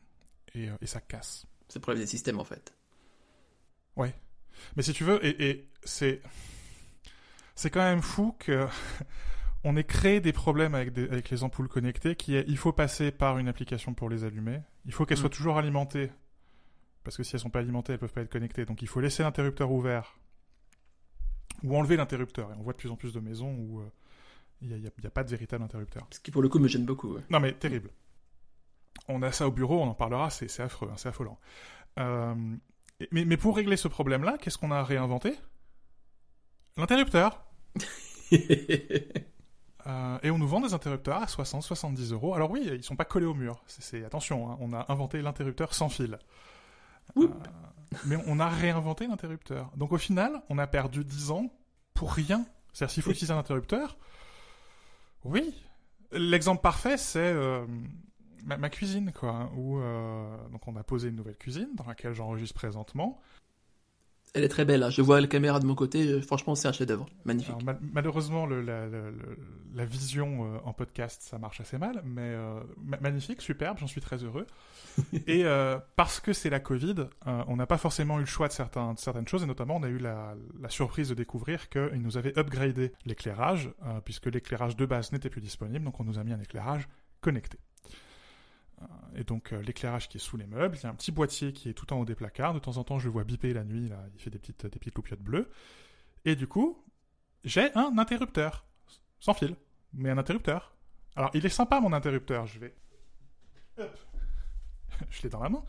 et, 0.54 0.70
et 0.80 0.86
ça 0.86 1.02
casse. 1.02 1.46
C'est 1.72 1.78
le 1.78 1.84
problème 1.84 2.02
des 2.02 2.06
systèmes, 2.06 2.38
en 2.38 2.44
fait. 2.44 2.74
Ouais. 3.96 4.14
Mais 4.76 4.82
si 4.82 4.92
tu 4.92 5.04
veux, 5.04 5.24
et, 5.24 5.66
c'est. 5.84 6.20
C'est 7.54 7.70
quand 7.70 7.80
même 7.80 8.02
fou 8.02 8.36
que. 8.38 8.68
on 9.64 9.74
ait 9.78 9.84
créé 9.84 10.20
des 10.20 10.34
problèmes 10.34 10.74
avec, 10.74 10.98
avec 10.98 11.30
les 11.30 11.44
ampoules 11.44 11.68
connectées 11.68 12.14
qui 12.14 12.36
est 12.36 12.44
il 12.46 12.58
faut 12.58 12.72
passer 12.72 13.10
par 13.10 13.38
une 13.38 13.48
application 13.48 13.94
pour 13.94 14.10
les 14.10 14.24
allumer. 14.24 14.60
Il 14.84 14.92
faut 14.92 15.06
qu'elles 15.06 15.16
soient 15.16 15.30
mm. 15.30 15.32
toujours 15.32 15.56
alimentées. 15.56 16.10
Parce 17.04 17.16
que 17.16 17.22
si 17.22 17.36
elles 17.36 17.40
sont 17.40 17.48
pas 17.48 17.60
alimentées, 17.60 17.94
elles 17.94 17.98
peuvent 17.98 18.12
pas 18.12 18.20
être 18.20 18.30
connectées. 18.30 18.66
Donc 18.66 18.82
il 18.82 18.88
faut 18.88 19.00
laisser 19.00 19.22
l'interrupteur 19.22 19.72
ouvert. 19.72 20.18
Ou 21.62 21.74
enlever 21.74 21.96
l'interrupteur. 21.96 22.50
Et 22.50 22.54
on 22.58 22.62
voit 22.62 22.74
de 22.74 22.78
plus 22.78 22.90
en 22.90 22.96
plus 22.96 23.14
de 23.14 23.20
maisons 23.20 23.50
où 23.50 23.80
euh, 23.80 23.90
il 24.60 24.76
n'y 24.76 24.86
a, 24.86 25.10
pas 25.10 25.24
de 25.24 25.30
véritable 25.30 25.64
interrupteur. 25.64 26.06
Ce 26.10 26.20
qui 26.20 26.30
pour 26.30 26.42
le 26.42 26.50
coup 26.50 26.58
me 26.58 26.68
gêne 26.68 26.84
beaucoup. 26.84 27.16
Non 27.30 27.40
mais 27.40 27.54
terrible 27.54 27.88
on 29.08 29.22
a 29.22 29.32
ça 29.32 29.46
au 29.46 29.50
bureau, 29.50 29.80
on 29.80 29.88
en 29.88 29.94
parlera, 29.94 30.30
c'est 30.30 30.60
affreux, 30.60 30.88
hein, 30.90 30.96
c'est 30.96 31.08
affolant. 31.08 31.38
Euh, 31.98 32.34
mais, 33.10 33.36
pour 33.36 33.56
régler 33.56 33.76
ce 33.76 33.88
problème-là, 33.88 34.38
qu'est-ce 34.38 34.58
qu'on 34.58 34.70
a 34.70 34.82
réinventé? 34.82 35.34
L'interrupteur. 36.76 37.44
Euh, 39.88 40.18
et 40.22 40.30
on 40.30 40.38
nous 40.38 40.46
vend 40.46 40.60
des 40.60 40.74
interrupteurs 40.74 41.20
à 41.20 41.24
60-70 41.24 42.12
euros. 42.12 42.34
Alors 42.36 42.52
oui, 42.52 42.70
ils 42.72 42.84
sont 42.84 42.94
pas 42.94 43.04
collés 43.04 43.26
au 43.26 43.34
mur. 43.34 43.64
C'est 43.66 44.04
attention, 44.04 44.48
hein, 44.48 44.56
on 44.60 44.72
a 44.72 44.86
inventé 44.92 45.20
l'interrupteur 45.20 45.74
sans 45.74 45.88
fil. 45.88 46.20
Euh, 47.16 47.28
mais 48.04 48.16
on 48.28 48.38
a 48.38 48.48
réinventé 48.48 49.08
l'interrupteur. 49.08 49.72
Donc 49.76 49.90
au 49.90 49.98
final, 49.98 50.40
on 50.50 50.58
a 50.58 50.68
perdu 50.68 51.04
10 51.04 51.32
ans 51.32 51.50
pour 51.94 52.12
rien. 52.12 52.46
C'est-à-dire 52.72 52.94
s'il 52.94 53.02
faut 53.02 53.10
utiliser 53.10 53.32
un 53.32 53.38
interrupteur, 53.38 53.96
oui. 55.24 55.52
L'exemple 56.12 56.62
parfait, 56.62 56.96
c'est 56.96 57.34
ma, 58.44 58.70
cuisine, 58.70 59.12
quoi. 59.12 59.50
Où 59.56 59.78
euh, 59.78 60.36
donc 60.50 60.66
on 60.66 60.76
a 60.76 60.82
posé 60.82 61.08
une 61.08 61.16
nouvelle 61.16 61.36
cuisine 61.36 61.68
dans 61.74 61.86
laquelle 61.86 62.14
j'enregistre 62.14 62.54
présentement. 62.54 63.20
Elle 64.34 64.44
est 64.44 64.48
très 64.48 64.64
belle. 64.64 64.82
Hein. 64.82 64.88
Je 64.88 65.02
vois 65.02 65.20
la 65.20 65.26
caméra 65.26 65.60
de 65.60 65.66
mon 65.66 65.74
côté. 65.74 66.06
Euh, 66.06 66.22
franchement, 66.22 66.54
c'est 66.54 66.66
un 66.66 66.72
chef-d'œuvre. 66.72 67.06
Magnifique. 67.26 67.54
malheureusement, 67.92 68.46
le, 68.46 68.62
la, 68.62 69.84
vision 69.84 70.46
euh, 70.46 70.58
en 70.64 70.72
podcast, 70.72 71.20
ça 71.20 71.38
marche 71.38 71.60
assez 71.60 71.76
mal. 71.76 72.02
Mais 72.06 72.34
magnifique, 72.86 73.42
superbe. 73.42 73.76
J'en 73.78 73.86
suis 73.86 74.00
très 74.00 74.24
heureux. 74.24 74.46
et 75.26 75.44
parce 75.96 76.18
que 76.18 76.32
c'est 76.32 76.50
la 76.50 76.60
Covid, 76.60 77.08
on 77.26 77.56
n'a 77.56 77.66
pas 77.66 77.78
forcément 77.78 78.16
eu 78.18 78.20
le 78.20 78.26
choix 78.26 78.48
de, 78.48 78.54
certains, 78.54 78.94
certaines 78.96 79.28
choses. 79.28 79.42
Et 79.42 79.46
notamment, 79.46 79.76
on 79.76 79.82
a 79.82 79.88
eu 79.88 79.98
la, 79.98 80.34
surprise 80.68 81.10
de 81.10 81.14
découvrir 81.14 81.68
qu'ils 81.68 82.00
nous 82.00 82.16
avaient 82.16 82.38
upgradé 82.38 82.92
l'éclairage, 83.04 83.70
puisque 84.06 84.26
l'éclairage 84.26 84.76
de 84.76 84.86
base 84.86 85.12
n'était 85.12 85.30
plus 85.30 85.42
disponible. 85.42 85.84
Donc, 85.84 86.00
on 86.00 86.04
nous 86.04 86.18
a 86.18 86.24
mis 86.24 86.32
un 86.32 86.40
éclairage 86.40 86.88
connecté. 87.20 87.58
Euh, 88.82 89.20
et 89.20 89.24
donc 89.24 89.52
euh, 89.52 89.60
l'éclairage 89.62 90.08
qui 90.08 90.18
est 90.18 90.20
sous 90.20 90.36
les 90.36 90.46
meubles, 90.46 90.76
il 90.76 90.82
y 90.82 90.86
a 90.86 90.90
un 90.90 90.94
petit 90.94 91.12
boîtier 91.12 91.52
qui 91.52 91.68
est 91.68 91.74
tout 91.74 91.92
en 91.92 91.98
haut 91.98 92.04
des 92.04 92.14
placards, 92.14 92.54
de 92.54 92.58
temps 92.58 92.76
en 92.76 92.84
temps 92.84 92.98
je 92.98 93.06
le 93.06 93.12
vois 93.12 93.24
biper 93.24 93.52
la 93.52 93.64
nuit, 93.64 93.88
là, 93.88 94.04
il 94.14 94.20
fait 94.20 94.30
des 94.30 94.38
petites, 94.38 94.66
des 94.66 94.78
petites 94.78 94.94
loupiottes 94.94 95.22
bleues, 95.22 95.50
et 96.24 96.36
du 96.36 96.46
coup, 96.46 96.82
j'ai 97.44 97.74
un 97.74 97.96
interrupteur, 97.98 98.64
sans 99.20 99.34
fil, 99.34 99.56
mais 99.92 100.10
un 100.10 100.18
interrupteur. 100.18 100.74
Alors 101.16 101.30
il 101.34 101.44
est 101.44 101.50
sympa 101.50 101.80
mon 101.80 101.92
interrupteur, 101.92 102.46
je 102.46 102.58
vais... 102.58 102.74
je 105.10 105.22
l'ai 105.22 105.28
dans 105.28 105.42
la 105.42 105.48
main. 105.48 105.64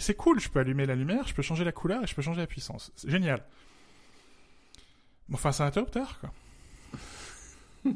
C'est 0.00 0.16
cool, 0.16 0.40
je 0.40 0.48
peux 0.48 0.60
allumer 0.60 0.86
la 0.86 0.94
lumière, 0.94 1.26
je 1.26 1.34
peux 1.34 1.42
changer 1.42 1.64
la 1.64 1.72
couleur 1.72 2.02
et 2.02 2.06
je 2.06 2.14
peux 2.14 2.22
changer 2.22 2.40
la 2.40 2.46
puissance. 2.46 2.92
C'est 2.96 3.10
génial. 3.10 3.44
Enfin, 5.32 5.52
c'est 5.52 5.62
un 5.62 5.66
interrupteur, 5.66 6.18
quoi. 6.20 6.32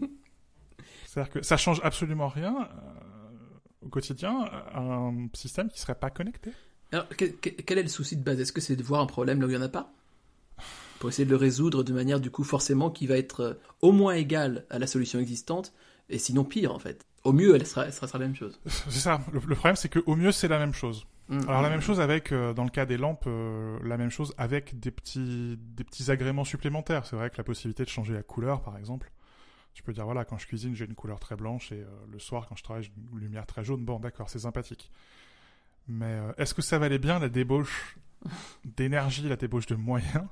C'est-à-dire 1.06 1.32
que 1.32 1.42
ça 1.42 1.56
change 1.56 1.80
absolument 1.82 2.28
rien. 2.28 2.68
Au 3.84 3.88
quotidien 3.88 4.48
un 4.74 5.26
système 5.34 5.68
qui 5.68 5.80
serait 5.80 5.94
pas 5.94 6.10
connecté. 6.10 6.52
Alors, 6.92 7.06
quel, 7.08 7.78
est 7.78 7.82
le 7.82 7.88
souci 7.88 8.16
de 8.16 8.22
base? 8.22 8.38
Est-ce 8.38 8.52
que 8.52 8.60
c'est 8.60 8.76
de 8.76 8.82
voir 8.82 9.00
un 9.00 9.06
problème 9.06 9.40
là 9.40 9.46
où 9.46 9.50
il 9.50 9.56
n'y 9.56 9.62
en 9.62 9.64
a 9.64 9.68
pas? 9.68 9.92
Pour 10.98 11.08
essayer 11.08 11.24
de 11.24 11.30
le 11.30 11.36
résoudre 11.36 11.82
de 11.82 11.92
manière 11.92 12.20
du 12.20 12.30
coup 12.30 12.44
forcément 12.44 12.90
qui 12.90 13.06
va 13.06 13.16
être 13.16 13.40
euh, 13.40 13.54
au 13.80 13.92
moins 13.92 14.14
égale 14.14 14.66
à 14.70 14.78
la 14.78 14.86
solution 14.86 15.18
existante, 15.18 15.72
et 16.10 16.18
sinon 16.18 16.44
pire 16.44 16.72
en 16.72 16.78
fait. 16.78 17.06
Au 17.24 17.32
mieux, 17.32 17.54
elle 17.54 17.66
sera, 17.66 17.86
elle 17.86 17.92
sera, 17.92 18.06
la 18.12 18.26
même 18.26 18.36
chose. 18.36 18.60
C'est 18.66 18.90
ça. 18.90 19.20
Le, 19.32 19.40
problème, 19.40 19.76
c'est 19.76 19.88
qu'au 19.88 20.16
mieux, 20.16 20.32
c'est 20.32 20.48
la 20.48 20.58
même 20.58 20.74
chose. 20.74 21.06
Mm, 21.28 21.48
Alors 21.48 21.62
la 21.62 21.70
même 21.70 21.80
chose 21.80 22.00
avec, 22.00 22.32
euh, 22.32 22.52
dans 22.52 22.64
le 22.64 22.70
cas 22.70 22.84
des 22.84 22.98
lampes, 22.98 23.24
euh, 23.26 23.78
la 23.84 23.96
même 23.96 24.10
chose 24.10 24.34
avec 24.36 24.78
des 24.78 24.90
petits, 24.90 25.58
des 25.58 25.84
petits 25.84 26.10
agréments 26.10 26.44
supplémentaires. 26.44 27.06
C'est 27.06 27.16
vrai 27.16 27.30
que 27.30 27.38
la 27.38 27.44
possibilité 27.44 27.84
de 27.84 27.88
changer 27.88 28.12
la 28.12 28.22
couleur, 28.22 28.60
par 28.62 28.76
exemple. 28.76 29.10
Tu 29.74 29.82
peux 29.82 29.92
dire, 29.92 30.04
voilà, 30.04 30.24
quand 30.24 30.38
je 30.38 30.46
cuisine, 30.46 30.74
j'ai 30.74 30.84
une 30.84 30.94
couleur 30.94 31.18
très 31.18 31.36
blanche, 31.36 31.72
et 31.72 31.84
le 32.10 32.18
soir, 32.18 32.46
quand 32.46 32.56
je 32.56 32.62
travaille, 32.62 32.82
j'ai 32.82 32.92
une 33.12 33.18
lumière 33.18 33.46
très 33.46 33.64
jaune. 33.64 33.84
Bon, 33.84 33.98
d'accord, 33.98 34.28
c'est 34.28 34.40
sympathique. 34.40 34.90
Mais 35.88 36.18
est-ce 36.36 36.54
que 36.54 36.62
ça 36.62 36.78
valait 36.78 36.98
bien 36.98 37.18
la 37.18 37.28
débauche 37.28 37.96
d'énergie, 38.64 39.28
la 39.28 39.36
débauche 39.36 39.66
de 39.66 39.74
moyens 39.74 40.26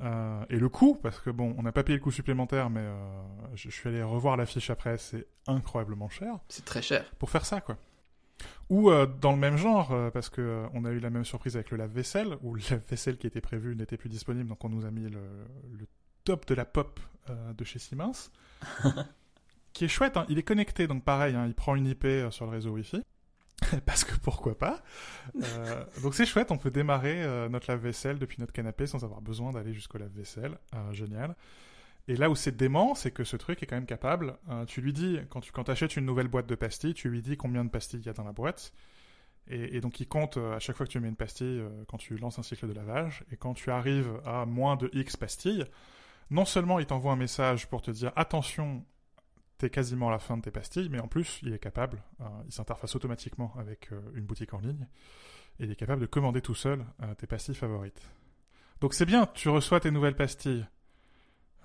euh, 0.00 0.44
et 0.50 0.58
le 0.58 0.68
coût, 0.68 0.94
parce 1.02 1.18
que 1.18 1.30
bon, 1.30 1.54
on 1.58 1.62
n'a 1.62 1.72
pas 1.72 1.82
payé 1.82 1.98
le 1.98 2.02
coût 2.02 2.12
supplémentaire, 2.12 2.70
mais 2.70 2.82
euh, 2.82 3.22
je, 3.54 3.70
suis 3.70 3.88
allé 3.88 4.02
revoir 4.02 4.36
l'affiche 4.36 4.70
après, 4.70 4.96
c'est 4.98 5.26
incroyablement 5.46 6.08
cher. 6.08 6.38
C'est 6.48 6.64
très 6.64 6.82
cher. 6.82 7.04
Pour 7.18 7.30
faire 7.30 7.44
ça, 7.44 7.60
quoi. 7.60 7.76
Ou 8.68 8.90
euh, 8.90 9.06
dans 9.06 9.32
le 9.32 9.38
même 9.38 9.56
genre, 9.56 9.92
parce 10.12 10.28
que 10.28 10.66
on 10.74 10.84
a 10.84 10.90
eu 10.90 11.00
la 11.00 11.10
même 11.10 11.24
surprise 11.24 11.56
avec 11.56 11.70
le 11.70 11.78
lave-vaisselle, 11.78 12.36
où 12.42 12.54
le 12.54 12.62
lave-vaisselle 12.70 13.16
qui 13.16 13.26
était 13.26 13.40
prévu 13.40 13.74
n'était 13.74 13.96
plus 13.96 14.08
disponible, 14.08 14.48
donc 14.48 14.64
on 14.64 14.68
nous 14.68 14.84
a 14.84 14.90
mis 14.90 15.08
le, 15.08 15.20
top 16.24 16.46
de 16.46 16.54
la 16.54 16.66
pop 16.66 17.00
de 17.56 17.64
chez 17.64 17.78
Siemens, 17.78 18.30
qui 19.72 19.84
est 19.84 19.88
chouette. 19.88 20.16
Hein. 20.16 20.26
Il 20.28 20.38
est 20.38 20.42
connecté, 20.42 20.86
donc 20.86 21.04
pareil, 21.04 21.34
hein, 21.34 21.46
il 21.46 21.54
prend 21.54 21.74
une 21.74 21.86
IP 21.86 22.06
sur 22.30 22.46
le 22.46 22.52
réseau 22.52 22.70
Wi-Fi. 22.70 23.02
parce 23.86 24.04
que 24.04 24.14
pourquoi 24.16 24.56
pas. 24.56 24.82
Euh, 25.42 25.84
donc 26.02 26.14
c'est 26.14 26.26
chouette, 26.26 26.50
on 26.50 26.58
peut 26.58 26.70
démarrer 26.70 27.22
euh, 27.22 27.48
notre 27.48 27.70
lave-vaisselle 27.70 28.18
depuis 28.18 28.36
notre 28.40 28.52
canapé 28.52 28.86
sans 28.86 29.04
avoir 29.04 29.20
besoin 29.20 29.52
d'aller 29.52 29.72
jusqu'au 29.72 29.98
lave-vaisselle. 29.98 30.58
Euh, 30.74 30.92
génial. 30.92 31.34
Et 32.06 32.16
là 32.16 32.30
où 32.30 32.34
c'est 32.34 32.56
dément, 32.56 32.94
c'est 32.94 33.10
que 33.10 33.24
ce 33.24 33.36
truc 33.36 33.62
est 33.62 33.66
quand 33.66 33.76
même 33.76 33.84
capable. 33.84 34.38
tu 34.66 34.80
lui 34.80 34.94
dis, 34.94 35.18
quand 35.28 35.40
tu 35.40 35.52
quand 35.52 35.68
achètes 35.68 35.94
une 35.94 36.06
nouvelle 36.06 36.28
boîte 36.28 36.46
de 36.46 36.54
pastilles, 36.54 36.94
tu 36.94 37.10
lui 37.10 37.20
dis 37.20 37.36
combien 37.36 37.64
de 37.64 37.68
pastilles 37.68 38.00
il 38.00 38.06
y 38.06 38.08
a 38.08 38.14
dans 38.14 38.24
la 38.24 38.32
boîte. 38.32 38.72
Et, 39.46 39.76
et 39.76 39.80
donc 39.82 40.00
il 40.00 40.08
compte 40.08 40.38
à 40.38 40.58
chaque 40.58 40.74
fois 40.76 40.86
que 40.86 40.90
tu 40.90 41.00
mets 41.00 41.08
une 41.08 41.16
pastille 41.16 41.62
quand 41.86 41.98
tu 41.98 42.16
lances 42.16 42.38
un 42.38 42.42
cycle 42.42 42.66
de 42.66 42.72
lavage. 42.72 43.24
Et 43.30 43.36
quand 43.36 43.52
tu 43.52 43.70
arrives 43.70 44.10
à 44.24 44.46
moins 44.46 44.76
de 44.76 44.88
X 44.94 45.18
pastilles, 45.18 45.66
non 46.30 46.44
seulement 46.44 46.78
il 46.78 46.86
t'envoie 46.86 47.12
un 47.12 47.16
message 47.16 47.68
pour 47.68 47.82
te 47.82 47.90
dire 47.90 48.12
attention, 48.16 48.84
t'es 49.58 49.70
quasiment 49.70 50.08
à 50.08 50.12
la 50.12 50.18
fin 50.18 50.36
de 50.36 50.42
tes 50.42 50.50
pastilles, 50.50 50.88
mais 50.88 51.00
en 51.00 51.08
plus, 51.08 51.40
il 51.42 51.52
est 51.52 51.58
capable, 51.58 52.02
euh, 52.20 52.24
il 52.46 52.52
s'interface 52.52 52.94
automatiquement 52.94 53.54
avec 53.58 53.92
euh, 53.92 54.00
une 54.14 54.24
boutique 54.24 54.54
en 54.54 54.60
ligne, 54.60 54.86
et 55.58 55.64
il 55.64 55.70
est 55.70 55.76
capable 55.76 56.00
de 56.00 56.06
commander 56.06 56.40
tout 56.40 56.54
seul 56.54 56.84
euh, 57.02 57.14
tes 57.14 57.26
pastilles 57.26 57.54
favorites. 57.54 58.00
Donc 58.80 58.94
c'est 58.94 59.06
bien, 59.06 59.26
tu 59.34 59.48
reçois 59.48 59.80
tes 59.80 59.90
nouvelles 59.90 60.16
pastilles. 60.16 60.66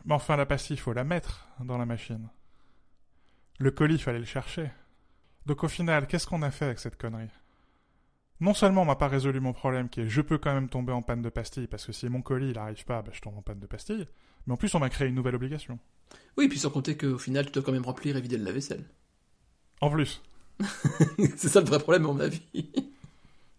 Mais 0.05 0.15
enfin, 0.15 0.35
la 0.35 0.45
pastille, 0.45 0.75
il 0.75 0.79
faut 0.79 0.93
la 0.93 1.03
mettre 1.03 1.47
dans 1.59 1.77
la 1.77 1.85
machine. 1.85 2.29
Le 3.59 3.71
colis, 3.71 3.95
il 3.95 4.01
fallait 4.01 4.19
le 4.19 4.25
chercher. 4.25 4.71
Donc 5.45 5.63
au 5.63 5.67
final, 5.67 6.07
qu'est-ce 6.07 6.27
qu'on 6.27 6.41
a 6.41 6.51
fait 6.51 6.65
avec 6.65 6.79
cette 6.79 6.97
connerie? 6.97 7.29
Non 8.39 8.53
seulement 8.53 8.81
on 8.81 8.85
m'a 8.85 8.95
pas 8.95 9.07
résolu 9.07 9.39
mon 9.39 9.53
problème 9.53 9.87
qui 9.87 10.01
est 10.01 10.09
je 10.09 10.19
peux 10.19 10.37
quand 10.37 10.53
même 10.53 10.67
tomber 10.67 10.91
en 10.91 11.01
panne 11.01 11.21
de 11.21 11.29
pastilles, 11.29 11.67
parce 11.67 11.85
que 11.85 11.91
si 11.91 12.09
mon 12.09 12.21
colis 12.21 12.49
il 12.49 12.57
arrive 12.57 12.83
pas, 12.83 13.01
bah, 13.01 13.11
je 13.13 13.21
tombe 13.21 13.37
en 13.37 13.41
panne 13.41 13.59
de 13.59 13.67
pastilles, 13.67 14.07
mais 14.47 14.53
en 14.53 14.57
plus 14.57 14.73
on 14.75 14.79
m'a 14.79 14.89
créé 14.89 15.07
une 15.07 15.15
nouvelle 15.15 15.35
obligation. 15.35 15.79
Oui, 16.37 16.47
puis 16.47 16.59
sans 16.59 16.69
compter 16.69 16.97
qu'au 16.97 17.17
final, 17.17 17.45
tu 17.45 17.51
dois 17.51 17.63
quand 17.63 17.71
même 17.71 17.85
remplir 17.85 18.17
et 18.17 18.21
vider 18.21 18.37
le 18.37 18.43
lave-vaisselle. 18.43 18.83
En 19.81 19.89
plus. 19.89 20.21
c'est 21.37 21.49
ça 21.49 21.59
le 21.59 21.67
vrai 21.67 21.79
problème, 21.79 22.05
à 22.05 22.07
mon 22.07 22.19
avis. 22.19 22.41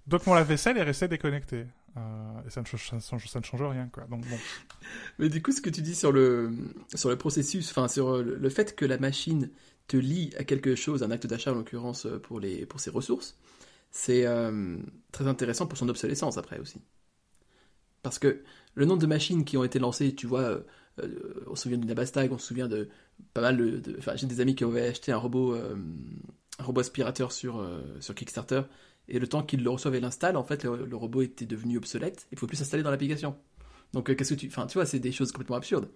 Donc 0.06 0.26
mon 0.26 0.34
lave-vaisselle 0.34 0.76
est 0.76 0.82
resté 0.82 1.08
déconnecté. 1.08 1.66
Euh, 1.96 2.00
et 2.46 2.50
ça 2.50 2.60
ne, 2.60 2.66
change, 2.66 2.88
ça, 2.98 3.16
ne 3.16 3.44
change, 3.44 3.62
rien, 3.62 3.88
quoi. 3.92 4.04
Donc, 4.04 4.26
bon. 4.26 4.36
Mais 5.18 5.28
du 5.28 5.40
coup, 5.42 5.52
ce 5.52 5.60
que 5.60 5.70
tu 5.70 5.80
dis 5.80 5.94
sur 5.94 6.10
le, 6.10 6.52
sur 6.94 7.08
le 7.08 7.16
processus, 7.16 7.70
enfin, 7.70 7.86
sur 7.86 8.22
le, 8.22 8.48
fait 8.48 8.74
que 8.74 8.84
la 8.84 8.98
machine 8.98 9.50
te 9.86 9.96
lie 9.96 10.32
à 10.36 10.44
quelque 10.44 10.74
chose, 10.74 11.02
un 11.02 11.10
acte 11.10 11.26
d'achat 11.26 11.52
en 11.52 11.54
l'occurrence 11.54 12.08
pour, 12.24 12.40
les, 12.40 12.66
pour 12.66 12.80
ses 12.80 12.90
ressources, 12.90 13.38
c'est 13.92 14.26
euh, 14.26 14.76
très 15.12 15.28
intéressant 15.28 15.66
pour 15.66 15.78
son 15.78 15.88
obsolescence 15.88 16.36
après 16.36 16.58
aussi. 16.58 16.80
Parce 18.04 18.20
que 18.20 18.42
le 18.74 18.84
nombre 18.84 19.00
de 19.00 19.06
machines 19.06 19.44
qui 19.44 19.56
ont 19.56 19.64
été 19.64 19.80
lancées, 19.80 20.14
tu 20.14 20.26
vois, 20.26 20.62
euh, 21.02 21.44
on 21.48 21.56
se 21.56 21.62
souvient 21.62 21.78
du 21.78 21.86
Nabastag, 21.86 22.30
on 22.30 22.38
se 22.38 22.46
souvient 22.46 22.68
de 22.68 22.90
pas 23.32 23.40
mal 23.40 23.56
de. 23.56 23.96
Enfin, 23.98 24.14
j'ai 24.14 24.26
des 24.26 24.40
amis 24.40 24.54
qui 24.54 24.62
avaient 24.62 24.88
acheté 24.88 25.10
un 25.10 25.16
robot, 25.16 25.54
euh, 25.54 25.74
un 26.58 26.62
robot 26.62 26.82
aspirateur 26.82 27.32
sur, 27.32 27.58
euh, 27.58 27.80
sur 28.00 28.14
Kickstarter, 28.14 28.60
et 29.08 29.18
le 29.18 29.26
temps 29.26 29.42
qu'ils 29.42 29.64
le 29.64 29.70
reçoivent 29.70 29.94
et 29.94 30.00
l'installent, 30.00 30.36
en 30.36 30.44
fait, 30.44 30.64
le, 30.64 30.96
robot 30.96 31.22
était 31.22 31.46
devenu 31.46 31.78
obsolète, 31.78 32.26
il 32.30 32.34
ne 32.34 32.40
faut 32.40 32.46
plus 32.46 32.58
s'installer 32.58 32.82
dans 32.82 32.90
l'application. 32.90 33.36
Donc, 33.94 34.14
qu'est-ce 34.14 34.34
que 34.34 34.38
tu. 34.38 34.48
Enfin, 34.48 34.66
tu 34.66 34.74
vois, 34.74 34.84
c'est 34.84 34.98
des 34.98 35.12
choses 35.12 35.32
complètement 35.32 35.56
absurdes. 35.56 35.88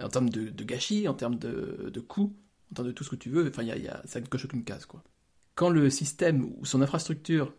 En 0.00 0.08
termes 0.08 0.30
de, 0.30 0.64
gâchis, 0.64 1.08
en 1.08 1.14
termes 1.14 1.38
de, 1.40 1.90
de 1.92 2.00
coûts, 2.00 2.36
en 2.70 2.74
termes 2.76 2.88
de 2.88 2.92
tout 2.92 3.02
ce 3.02 3.10
que 3.10 3.16
tu 3.16 3.30
veux, 3.30 3.48
enfin, 3.48 3.64
y 3.64 3.66
y 3.66 3.88
a, 3.88 4.00
ça 4.04 4.20
ne 4.20 4.26
coche 4.26 4.44
aucune 4.44 4.62
case, 4.62 4.86
quoi. 4.86 5.02
Quand 5.56 5.70
le 5.70 5.90
système 5.90 6.44
ou 6.44 6.64
son 6.64 6.82
infrastructure 6.82 7.52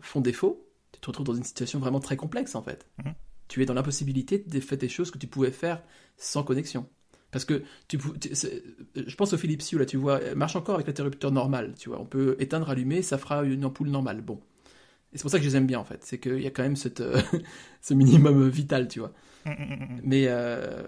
font 0.00 0.20
défaut, 0.20 0.64
tu 0.94 1.00
te 1.00 1.06
retrouves 1.06 1.26
dans 1.26 1.34
une 1.34 1.44
situation 1.44 1.78
vraiment 1.78 2.00
très 2.00 2.16
complexe, 2.16 2.54
en 2.54 2.62
fait. 2.62 2.86
Mmh 2.98 3.10
tu 3.48 3.62
es 3.62 3.66
dans 3.66 3.74
l'impossibilité 3.74 4.38
de 4.38 4.60
faire 4.60 4.78
des 4.78 4.88
choses 4.88 5.10
que 5.10 5.18
tu 5.18 5.26
pouvais 5.26 5.50
faire 5.50 5.82
sans 6.16 6.42
connexion. 6.42 6.88
Parce 7.30 7.44
que 7.44 7.64
tu, 7.88 7.98
je 8.94 9.14
pense 9.16 9.32
au 9.32 9.36
Philips 9.36 9.62
Hue, 9.72 9.78
là, 9.78 9.86
tu 9.86 9.96
vois, 9.96 10.20
elle 10.22 10.36
marche 10.36 10.54
encore 10.54 10.76
avec 10.76 10.86
l'interrupteur 10.86 11.32
normal, 11.32 11.74
tu 11.76 11.88
vois. 11.88 12.00
On 12.00 12.04
peut 12.04 12.36
éteindre, 12.38 12.70
allumer, 12.70 13.02
ça 13.02 13.18
fera 13.18 13.42
une 13.42 13.64
ampoule 13.64 13.88
normale. 13.88 14.20
Bon. 14.20 14.40
Et 15.12 15.18
c'est 15.18 15.22
pour 15.22 15.32
ça 15.32 15.38
que 15.38 15.44
je 15.44 15.48
les 15.48 15.56
aime 15.56 15.66
bien, 15.66 15.80
en 15.80 15.84
fait. 15.84 16.04
C'est 16.04 16.18
qu'il 16.18 16.40
y 16.40 16.46
a 16.46 16.50
quand 16.50 16.62
même 16.62 16.76
cette, 16.76 17.00
euh, 17.00 17.20
ce 17.80 17.92
minimum 17.92 18.48
vital, 18.48 18.86
tu 18.86 19.00
vois. 19.00 19.12
Mm, 19.46 19.50
mm, 19.50 19.54
mm, 19.54 20.00
Mais 20.04 20.26
euh, 20.28 20.84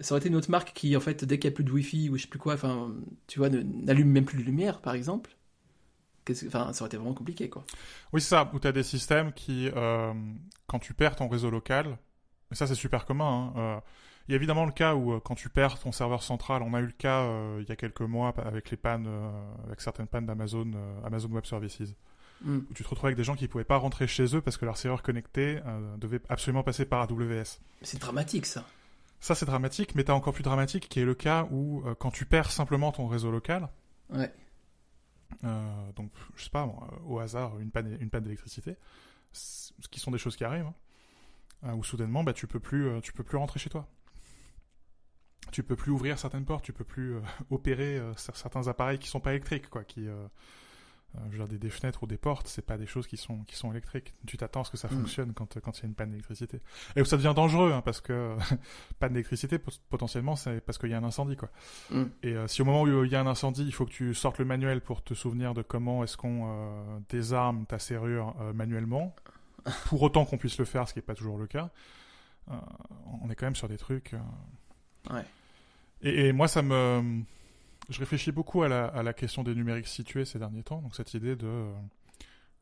ça 0.00 0.14
aurait 0.14 0.20
été 0.20 0.28
une 0.28 0.34
autre 0.34 0.50
marque 0.50 0.72
qui, 0.74 0.96
en 0.96 1.00
fait, 1.00 1.24
dès 1.24 1.38
qu'il 1.38 1.48
n'y 1.48 1.54
a 1.54 1.56
plus 1.56 1.64
de 1.64 1.70
Wi-Fi 1.70 2.10
ou 2.10 2.16
je 2.16 2.22
sais 2.22 2.28
plus 2.28 2.40
quoi, 2.40 2.54
enfin, 2.54 2.92
tu 3.28 3.38
vois, 3.38 3.48
n'allume 3.48 4.10
même 4.10 4.24
plus 4.24 4.38
de 4.38 4.44
lumière, 4.44 4.80
par 4.80 4.94
exemple. 4.94 5.35
Enfin, 6.46 6.72
ça 6.72 6.82
aurait 6.82 6.88
été 6.88 6.96
vraiment 6.96 7.14
compliqué, 7.14 7.48
quoi. 7.48 7.64
Oui, 8.12 8.20
c'est 8.20 8.30
ça, 8.30 8.50
où 8.52 8.58
tu 8.58 8.66
as 8.66 8.72
des 8.72 8.82
systèmes 8.82 9.32
qui, 9.32 9.70
euh, 9.74 10.12
quand 10.66 10.78
tu 10.78 10.94
perds 10.94 11.16
ton 11.16 11.28
réseau 11.28 11.50
local, 11.50 11.98
et 12.50 12.54
ça 12.54 12.66
c'est 12.66 12.74
super 12.74 13.06
commun, 13.06 13.52
hein, 13.56 13.58
euh, 13.58 13.80
il 14.28 14.32
y 14.32 14.34
a 14.34 14.36
évidemment 14.36 14.64
le 14.64 14.72
cas 14.72 14.94
où 14.94 15.12
euh, 15.12 15.20
quand 15.20 15.34
tu 15.34 15.48
perds 15.48 15.78
ton 15.78 15.92
serveur 15.92 16.22
central, 16.22 16.62
on 16.62 16.74
a 16.74 16.80
eu 16.80 16.86
le 16.86 16.92
cas 16.92 17.28
il 17.60 17.68
y 17.68 17.72
a 17.72 17.76
quelques 17.76 18.00
mois 18.00 18.34
avec 18.44 18.70
les 18.70 18.76
pannes, 18.76 19.08
avec 19.66 19.80
certaines 19.80 20.08
pannes 20.08 20.26
d'Amazon, 20.26 20.72
Amazon 21.04 21.28
Web 21.30 21.44
Services. 21.44 21.94
Hmm. 22.42 22.58
Où 22.70 22.74
tu 22.74 22.84
te 22.84 22.88
retrouves 22.90 23.06
avec 23.06 23.16
des 23.16 23.24
gens 23.24 23.34
qui 23.34 23.44
ne 23.44 23.48
pouvaient 23.48 23.64
pas 23.64 23.78
rentrer 23.78 24.06
chez 24.06 24.36
eux 24.36 24.42
parce 24.42 24.58
que 24.58 24.66
leur 24.66 24.76
serveur 24.76 25.02
connecté 25.02 25.60
devait 25.96 26.20
absolument 26.28 26.62
passer 26.62 26.84
par 26.84 27.00
AWS. 27.00 27.60
C'est 27.80 27.98
dramatique 27.98 28.44
ça. 28.44 28.64
Ça 29.20 29.34
c'est 29.34 29.46
dramatique, 29.46 29.94
mais 29.94 30.04
tu 30.04 30.10
as 30.10 30.14
encore 30.14 30.34
plus 30.34 30.42
dramatique 30.42 30.88
qui 30.88 31.00
est 31.00 31.04
le 31.04 31.14
cas 31.14 31.46
où 31.50 31.84
quand 31.98 32.10
tu 32.10 32.26
perds 32.26 32.50
simplement 32.50 32.92
ton 32.92 33.06
réseau 33.06 33.30
local, 33.30 33.70
ouais. 34.10 34.30
Euh, 35.44 35.92
donc, 35.92 36.10
je 36.34 36.44
sais 36.44 36.50
pas, 36.50 36.64
euh, 36.64 36.96
au 37.06 37.18
hasard, 37.18 37.58
une 37.58 37.70
panne, 37.70 37.96
d'électricité, 38.22 38.76
ce 39.32 39.72
qui 39.90 40.00
sont 40.00 40.10
des 40.10 40.18
choses 40.18 40.36
qui 40.36 40.44
arrivent, 40.44 40.66
hein. 40.66 40.74
euh, 41.64 41.72
où 41.72 41.84
soudainement, 41.84 42.24
bah, 42.24 42.32
tu 42.32 42.46
peux 42.46 42.60
plus, 42.60 43.00
tu 43.02 43.12
peux 43.12 43.24
plus 43.24 43.36
rentrer 43.36 43.60
chez 43.60 43.70
toi. 43.70 43.88
Tu 45.52 45.62
peux 45.62 45.76
plus 45.76 45.92
ouvrir 45.92 46.18
certaines 46.18 46.44
portes, 46.44 46.64
tu 46.64 46.72
peux 46.72 46.84
plus 46.84 47.16
opérer 47.50 48.00
certains 48.16 48.68
appareils 48.68 48.98
qui 48.98 49.08
sont 49.08 49.20
pas 49.20 49.30
électriques, 49.30 49.68
quoi, 49.68 49.84
qui 49.84 50.06
je 51.30 51.36
veux 51.36 51.46
dire, 51.46 51.58
des, 51.58 51.70
fenêtres 51.70 52.02
ou 52.02 52.06
des 52.06 52.16
portes, 52.16 52.46
c'est 52.48 52.64
pas 52.64 52.76
des 52.76 52.86
choses 52.86 53.06
qui 53.06 53.16
sont, 53.16 53.38
qui 53.44 53.56
sont 53.56 53.70
électriques. 53.70 54.14
Tu 54.26 54.36
t'attends 54.36 54.62
à 54.62 54.64
ce 54.64 54.70
que 54.70 54.76
ça 54.76 54.88
mm. 54.88 54.90
fonctionne 54.90 55.32
quand, 55.34 55.60
quand 55.60 55.78
il 55.78 55.82
y 55.82 55.84
a 55.84 55.88
une 55.88 55.94
panne 55.94 56.10
d'électricité. 56.10 56.60
Et 56.96 57.02
où 57.02 57.04
ça 57.04 57.16
devient 57.16 57.32
dangereux, 57.34 57.72
hein, 57.72 57.82
parce 57.82 58.00
que 58.00 58.36
panne 58.98 59.12
d'électricité, 59.12 59.58
potentiellement, 59.88 60.36
c'est 60.36 60.60
parce 60.60 60.78
qu'il 60.78 60.90
y 60.90 60.94
a 60.94 60.98
un 60.98 61.04
incendie, 61.04 61.36
quoi. 61.36 61.50
Mm. 61.90 62.04
Et 62.22 62.32
euh, 62.34 62.46
si 62.48 62.62
au 62.62 62.64
moment 62.64 62.82
où 62.82 63.04
il 63.04 63.10
y 63.10 63.16
a 63.16 63.20
un 63.20 63.26
incendie, 63.26 63.64
il 63.64 63.72
faut 63.72 63.86
que 63.86 63.92
tu 63.92 64.14
sortes 64.14 64.38
le 64.38 64.44
manuel 64.44 64.80
pour 64.80 65.02
te 65.02 65.14
souvenir 65.14 65.54
de 65.54 65.62
comment 65.62 66.04
est-ce 66.04 66.16
qu'on 66.16 66.46
euh, 66.48 66.98
désarme 67.08 67.66
ta 67.66 67.78
serrure 67.78 68.34
manuellement, 68.54 69.14
pour 69.86 70.02
autant 70.02 70.24
qu'on 70.24 70.38
puisse 70.38 70.58
le 70.58 70.64
faire, 70.64 70.88
ce 70.88 70.92
qui 70.92 70.98
n'est 70.98 71.04
pas 71.04 71.14
toujours 71.14 71.38
le 71.38 71.46
cas, 71.46 71.70
on 73.22 73.28
est 73.28 73.34
quand 73.34 73.46
même 73.46 73.56
sur 73.56 73.68
des 73.68 73.76
trucs. 73.76 74.14
Ouais. 75.10 75.24
et, 76.02 76.32
moi, 76.32 76.46
ça 76.46 76.62
me 76.62 77.24
je 77.88 77.98
réfléchis 77.98 78.32
beaucoup 78.32 78.62
à 78.62 78.68
la, 78.68 78.86
à 78.86 79.02
la, 79.02 79.12
question 79.12 79.42
des 79.42 79.54
numériques 79.54 79.86
situés 79.86 80.24
ces 80.24 80.38
derniers 80.38 80.62
temps, 80.62 80.80
donc 80.82 80.94
cette 80.94 81.14
idée 81.14 81.36
de 81.36 81.46
euh, 81.46 81.72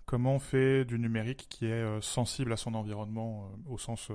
comment 0.04 0.35
on 0.35 0.38
fait 0.38 0.85
du 0.85 0.99
numérique 0.99 1.47
qui 1.49 1.66
est 1.66 1.71
euh, 1.71 2.00
sensible 2.00 2.52
à 2.52 2.57
son 2.57 2.75
environnement 2.75 3.50
euh, 3.69 3.73
au 3.73 3.78
sens 3.78 4.11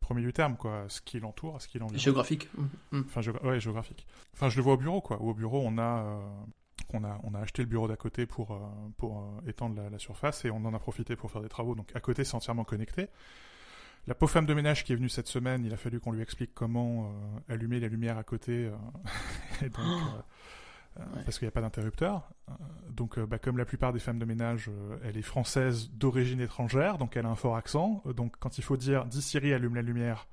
premier 0.00 0.22
du 0.22 0.32
terme, 0.32 0.56
quoi, 0.56 0.86
ce 0.88 1.00
qui 1.00 1.20
l'entoure, 1.20 1.60
ce 1.62 1.68
qui 1.68 1.78
l'environne. 1.78 2.00
Géographique. 2.00 2.48
Mmh, 2.56 2.64
mmh. 2.92 3.04
Enfin, 3.06 3.20
ouais, 3.44 3.60
géographique. 3.60 4.06
Enfin, 4.34 4.48
je 4.48 4.56
le 4.56 4.62
vois 4.62 4.72
au 4.72 4.76
bureau, 4.76 5.00
quoi. 5.00 5.20
Au 5.20 5.34
bureau, 5.34 5.62
on 5.64 5.78
a, 5.78 6.20
on 6.92 7.04
a, 7.04 7.20
on 7.22 7.34
a 7.34 7.38
acheté 7.38 7.62
le 7.62 7.68
bureau 7.68 7.86
d'à 7.86 7.96
côté 7.96 8.26
pour, 8.26 8.58
pour 8.96 9.40
étendre 9.46 9.80
la, 9.80 9.88
la, 9.88 9.98
surface 10.00 10.44
et 10.44 10.50
on 10.50 10.64
en 10.64 10.74
a 10.74 10.80
profité 10.80 11.14
pour 11.14 11.30
faire 11.30 11.42
des 11.42 11.48
travaux. 11.48 11.76
Donc, 11.76 11.94
à 11.94 12.00
côté, 12.00 12.24
c'est 12.24 12.34
entièrement 12.34 12.64
connecté. 12.64 13.06
La 14.06 14.14
pauvre 14.14 14.32
femme 14.32 14.46
de 14.46 14.54
ménage 14.54 14.84
qui 14.84 14.92
est 14.92 14.96
venue 14.96 15.08
cette 15.08 15.28
semaine, 15.28 15.64
il 15.64 15.72
a 15.72 15.76
fallu 15.76 16.00
qu'on 16.00 16.12
lui 16.12 16.22
explique 16.22 16.52
comment 16.54 17.04
euh, 17.04 17.54
allumer 17.54 17.80
la 17.80 17.88
lumière 17.88 18.18
à 18.18 18.24
côté. 18.24 18.66
Euh, 18.66 18.72
donc, 19.68 19.74
parce 21.24 21.38
qu'il 21.38 21.46
n'y 21.46 21.50
a 21.50 21.52
pas 21.52 21.60
d'interrupteur. 21.60 22.28
donc, 22.90 23.18
bah, 23.20 23.38
comme 23.38 23.56
la 23.56 23.64
plupart 23.64 23.92
des 23.92 24.00
femmes 24.00 24.18
de 24.18 24.24
ménage, 24.24 24.70
elle 25.04 25.16
est 25.16 25.22
française 25.22 25.90
d'origine 25.92 26.40
étrangère, 26.40 26.98
donc 26.98 27.16
elle 27.16 27.26
a 27.26 27.28
un 27.28 27.36
fort 27.36 27.56
accent. 27.56 28.02
donc, 28.16 28.34
quand 28.40 28.58
il 28.58 28.64
faut 28.64 28.76
dire 28.76 29.06
dis 29.06 29.22
Siri, 29.22 29.54
allume 29.54 29.76
la 29.76 29.82
lumière, 29.82 30.26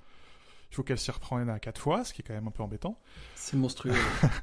il 0.71 0.75
faut 0.75 0.83
qu'elle 0.83 0.97
s'y 0.97 1.11
reprenne 1.11 1.49
à 1.49 1.59
quatre 1.59 1.79
fois, 1.79 2.03
ce 2.03 2.13
qui 2.13 2.21
est 2.21 2.25
quand 2.25 2.33
même 2.33 2.47
un 2.47 2.51
peu 2.51 2.63
embêtant. 2.63 2.99
C'est 3.35 3.57
monstrueux. 3.57 3.93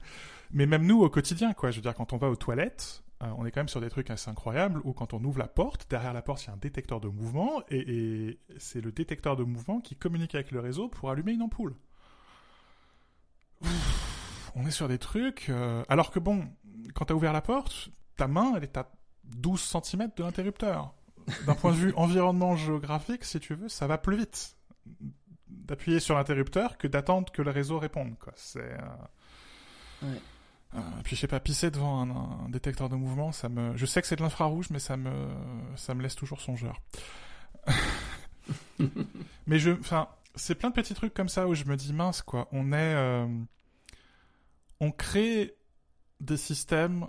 Mais 0.53 0.67
même 0.67 0.87
nous, 0.87 1.03
au 1.03 1.11
quotidien, 1.11 1.53
quoi. 1.53 1.71
Je 1.71 1.77
veux 1.77 1.83
dire, 1.83 1.95
quand 1.95 2.13
on 2.13 2.17
va 2.17 2.31
aux 2.31 2.37
toilettes, 2.37 3.04
euh, 3.23 3.27
on 3.39 3.47
est 3.47 3.51
quand 3.51 3.61
même 3.61 3.69
sur 3.69 3.81
des 3.81 3.91
trucs 3.91 4.11
assez 4.11 4.29
incroyables 4.29 4.81
où 4.85 4.93
quand 4.93 5.15
on 5.15 5.23
ouvre 5.25 5.39
la 5.39 5.47
porte, 5.47 5.89
derrière 5.89 6.13
la 6.13 6.23
porte, 6.23 6.45
il 6.45 6.49
y 6.49 6.51
a 6.51 6.55
un 6.55 6.59
détecteur 6.59 7.01
de 7.01 7.09
mouvement 7.09 7.63
et, 7.71 8.39
c'est 8.59 8.81
le 8.81 8.93
détecteur 8.93 9.37
de 9.37 9.45
mouvement 9.45 9.81
qui 9.81 9.97
communique 9.97 10.35
avec 10.35 10.51
le 10.51 10.61
réseau 10.61 10.89
pour 10.89 11.11
allumer 11.11 11.33
une 11.33 11.43
ampoule. 11.43 11.77
on 14.57 14.67
est 14.67 14.73
sur 14.73 14.89
des 14.89 14.99
trucs. 14.99 15.49
Euh, 15.49 15.85
alors 15.89 16.11
que 16.11 16.19
bon, 16.19 16.49
quand 16.95 17.07
tu 17.07 17.13
as 17.13 17.17
ouvert 17.17 17.33
la 17.33 17.41
porte, 17.41 17.91
ta 18.17 18.27
main, 18.27 18.55
elle 18.57 18.65
est 18.65 18.77
à 18.77 18.91
12 19.25 19.61
cm 19.61 20.11
de 20.17 20.23
l'interrupteur. 20.25 20.93
D'un 21.47 21.55
point 21.55 21.71
de 21.71 21.77
vue 21.77 21.93
environnement 21.97 22.57
géographique, 22.57 23.25
si 23.25 23.41
tu 23.41 23.55
veux, 23.55 23.69
ça 23.69 23.87
va 23.87 23.97
plus 23.97 24.17
vite 24.17 24.57
d'appuyer 25.49 26.01
sur 26.01 26.17
l'interrupteur 26.17 26.77
que 26.77 26.87
d'attendre 26.89 27.33
que 27.33 27.43
le 27.43 27.51
réseau 27.51 27.79
réponde. 27.79 28.19
Quoi. 28.19 28.33
C'est. 28.37 28.61
Euh, 28.61 30.03
ouais. 30.03 30.21
Euh, 30.75 30.81
puis 31.05 31.15
je 31.15 31.21
sais 31.21 31.29
pas, 31.29 31.41
pisser 31.41 31.71
devant 31.71 32.03
un, 32.03 32.49
détecteur 32.49 32.89
de 32.89 32.97
mouvement, 32.97 33.33
ça 33.33 33.49
me. 33.49 33.77
Je 33.77 33.87
sais 33.87 34.01
que 34.01 34.09
c'est 34.09 34.17
de 34.17 34.23
l'infrarouge, 34.23 34.71
mais 34.71 34.79
ça 34.79 34.97
me, 34.97 35.29
ça 35.77 35.95
me 35.95 36.03
laisse 36.03 36.17
toujours 36.17 36.41
songeur. 36.41 36.81
mais 39.47 39.59
je, 39.59 39.71
enfin, 39.71 40.09
c'est 40.35 40.55
plein 40.55 40.71
de 40.71 40.75
petits 40.75 40.95
trucs 40.95 41.15
comme 41.15 41.29
ça 41.29 41.47
où 41.49 41.55
je 41.55 41.65
me 41.65 41.77
dis 41.77 41.93
mince 41.93 42.23
quoi. 42.23 42.49
On 42.53 42.73
est, 42.73 42.95
euh, 42.95 43.27
on 44.81 44.91
crée 44.91 45.57
des 46.21 46.37
systèmes 46.37 47.07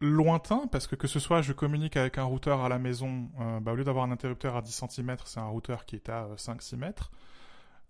lointains 0.00 0.66
parce 0.72 0.86
que 0.86 0.96
que 0.96 1.06
ce 1.06 1.18
soit 1.18 1.42
je 1.42 1.52
communique 1.52 1.96
avec 1.96 2.16
un 2.16 2.24
routeur 2.24 2.60
à 2.64 2.68
la 2.68 2.78
maison, 2.78 3.30
euh, 3.38 3.60
bah, 3.60 3.72
au 3.72 3.74
lieu 3.74 3.84
d'avoir 3.84 4.04
un 4.04 4.10
interrupteur 4.10 4.56
à 4.56 4.62
10 4.62 4.84
cm, 4.88 5.16
c'est 5.26 5.40
un 5.40 5.48
routeur 5.48 5.84
qui 5.84 5.96
est 5.96 6.08
à 6.08 6.28
5-6 6.36 6.76
mètres. 6.76 7.10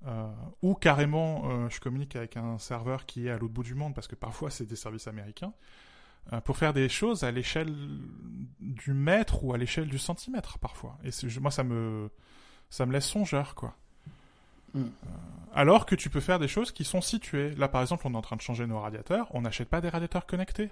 Euh, 0.06 0.30
ou 0.62 0.74
carrément 0.74 1.42
euh, 1.50 1.68
je 1.68 1.78
communique 1.78 2.16
avec 2.16 2.38
un 2.38 2.56
serveur 2.56 3.04
qui 3.04 3.26
est 3.26 3.30
à 3.30 3.36
l'autre 3.36 3.52
bout 3.52 3.62
du 3.62 3.74
monde 3.74 3.94
parce 3.94 4.08
que 4.08 4.14
parfois 4.14 4.48
c'est 4.48 4.64
des 4.64 4.76
services 4.76 5.06
américains 5.06 5.52
euh, 6.32 6.40
pour 6.40 6.56
faire 6.56 6.72
des 6.72 6.88
choses 6.88 7.22
à 7.22 7.30
l'échelle 7.30 7.76
du 8.60 8.94
mètre 8.94 9.44
ou 9.44 9.52
à 9.52 9.58
l'échelle 9.58 9.88
du 9.88 9.98
centimètre 9.98 10.58
parfois. 10.58 10.96
Et 11.04 11.10
moi 11.38 11.50
ça 11.50 11.64
me 11.64 12.08
ça 12.70 12.86
me 12.86 12.94
laisse 12.94 13.04
songeur 13.04 13.54
quoi. 13.54 13.76
Mm. 14.72 14.84
alors 15.52 15.84
que 15.84 15.96
tu 15.96 16.08
peux 16.08 16.20
faire 16.20 16.38
des 16.38 16.48
choses 16.48 16.72
qui 16.72 16.84
sont 16.84 17.02
situées. 17.02 17.54
Là 17.56 17.68
par 17.68 17.82
exemple 17.82 18.06
on 18.06 18.14
est 18.14 18.16
en 18.16 18.22
train 18.22 18.36
de 18.36 18.42
changer 18.42 18.66
nos 18.66 18.80
radiateurs. 18.80 19.26
On 19.34 19.42
n'achète 19.42 19.68
pas 19.68 19.82
des 19.82 19.90
radiateurs 19.90 20.24
connectés. 20.24 20.70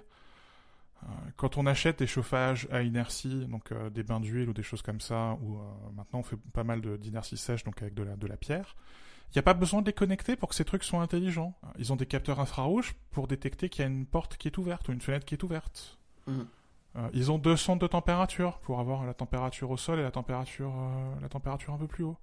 Quand 1.37 1.57
on 1.57 1.67
achète 1.67 1.99
des 1.99 2.07
chauffages 2.07 2.67
à 2.71 2.81
inertie, 2.81 3.45
donc 3.45 3.71
des 3.91 4.03
bains 4.03 4.19
d'huile 4.19 4.49
ou 4.49 4.53
des 4.53 4.63
choses 4.63 4.81
comme 4.81 4.99
ça, 4.99 5.37
ou 5.41 5.59
maintenant 5.95 6.19
on 6.19 6.23
fait 6.23 6.35
pas 6.51 6.65
mal 6.65 6.81
d'inertie 6.97 7.37
sèche, 7.37 7.63
donc 7.63 7.81
avec 7.81 7.93
de 7.93 8.03
la, 8.03 8.17
de 8.17 8.27
la 8.27 8.35
pierre, 8.35 8.75
il 9.29 9.37
n'y 9.37 9.39
a 9.39 9.43
pas 9.43 9.53
besoin 9.53 9.81
de 9.81 9.85
les 9.85 9.93
connecter 9.93 10.35
pour 10.35 10.49
que 10.49 10.55
ces 10.55 10.65
trucs 10.65 10.83
soient 10.83 11.01
intelligents. 11.01 11.53
Ils 11.77 11.93
ont 11.93 11.95
des 11.95 12.07
capteurs 12.07 12.39
infrarouges 12.39 12.95
pour 13.11 13.27
détecter 13.27 13.69
qu'il 13.69 13.83
y 13.83 13.87
a 13.87 13.87
une 13.87 14.07
porte 14.07 14.37
qui 14.37 14.47
est 14.47 14.57
ouverte 14.57 14.87
ou 14.87 14.91
une 14.91 15.01
fenêtre 15.01 15.25
qui 15.25 15.35
est 15.35 15.43
ouverte. 15.43 15.99
Mhm. 16.25 16.47
Euh, 16.95 17.09
ils 17.13 17.31
ont 17.31 17.37
deux 17.37 17.55
sondes 17.55 17.79
de 17.79 17.85
température 17.85 18.57
pour 18.59 18.79
avoir 18.79 19.05
la 19.05 19.13
température 19.13 19.69
au 19.69 19.77
sol 19.77 19.99
et 19.99 20.03
la 20.03 20.09
température, 20.09 20.73
euh, 20.75 21.21
la 21.21 21.29
température 21.29 21.73
un 21.73 21.77
peu 21.77 21.85
plus 21.85 22.03
haut. 22.03 22.17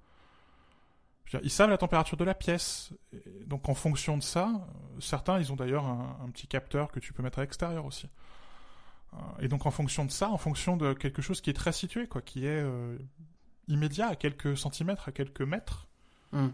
ils 1.44 1.50
savent 1.50 1.70
la 1.70 1.78
température 1.78 2.16
de 2.16 2.24
la 2.24 2.34
pièce. 2.34 2.92
donc 3.46 3.68
en 3.68 3.74
fonction 3.74 4.16
de 4.16 4.22
ça, 4.24 4.48
euh, 4.48 5.00
certains, 5.00 5.38
ils 5.38 5.52
ont 5.52 5.56
d'ailleurs 5.56 5.86
un, 5.86 6.28
petit 6.32 6.48
capteur 6.48 6.90
que 6.90 6.98
tu 6.98 7.12
peux 7.12 7.22
mettre 7.22 7.38
à 7.38 7.42
l'extérieur 7.42 7.84
aussi. 7.84 8.08
et 9.38 9.46
donc 9.46 9.64
en 9.64 9.70
fonction 9.70 10.04
de 10.04 10.10
ça, 10.10 10.28
en 10.28 10.38
fonction 10.38 10.76
de 10.76 10.92
quelque 10.92 11.22
chose 11.22 11.40
qui 11.40 11.50
est 11.50 11.54
très 11.54 11.72
situé, 11.72 12.08
quoi, 12.08 12.20
qui 12.20 12.46
est 12.46 12.64
immédiat 13.68 14.08
à 14.08 14.16
quelques 14.16 14.56
centimètres, 14.58 15.08
à 15.08 15.12
quelques 15.12 15.42
mètres, 15.42 15.86
mhm 16.32 16.52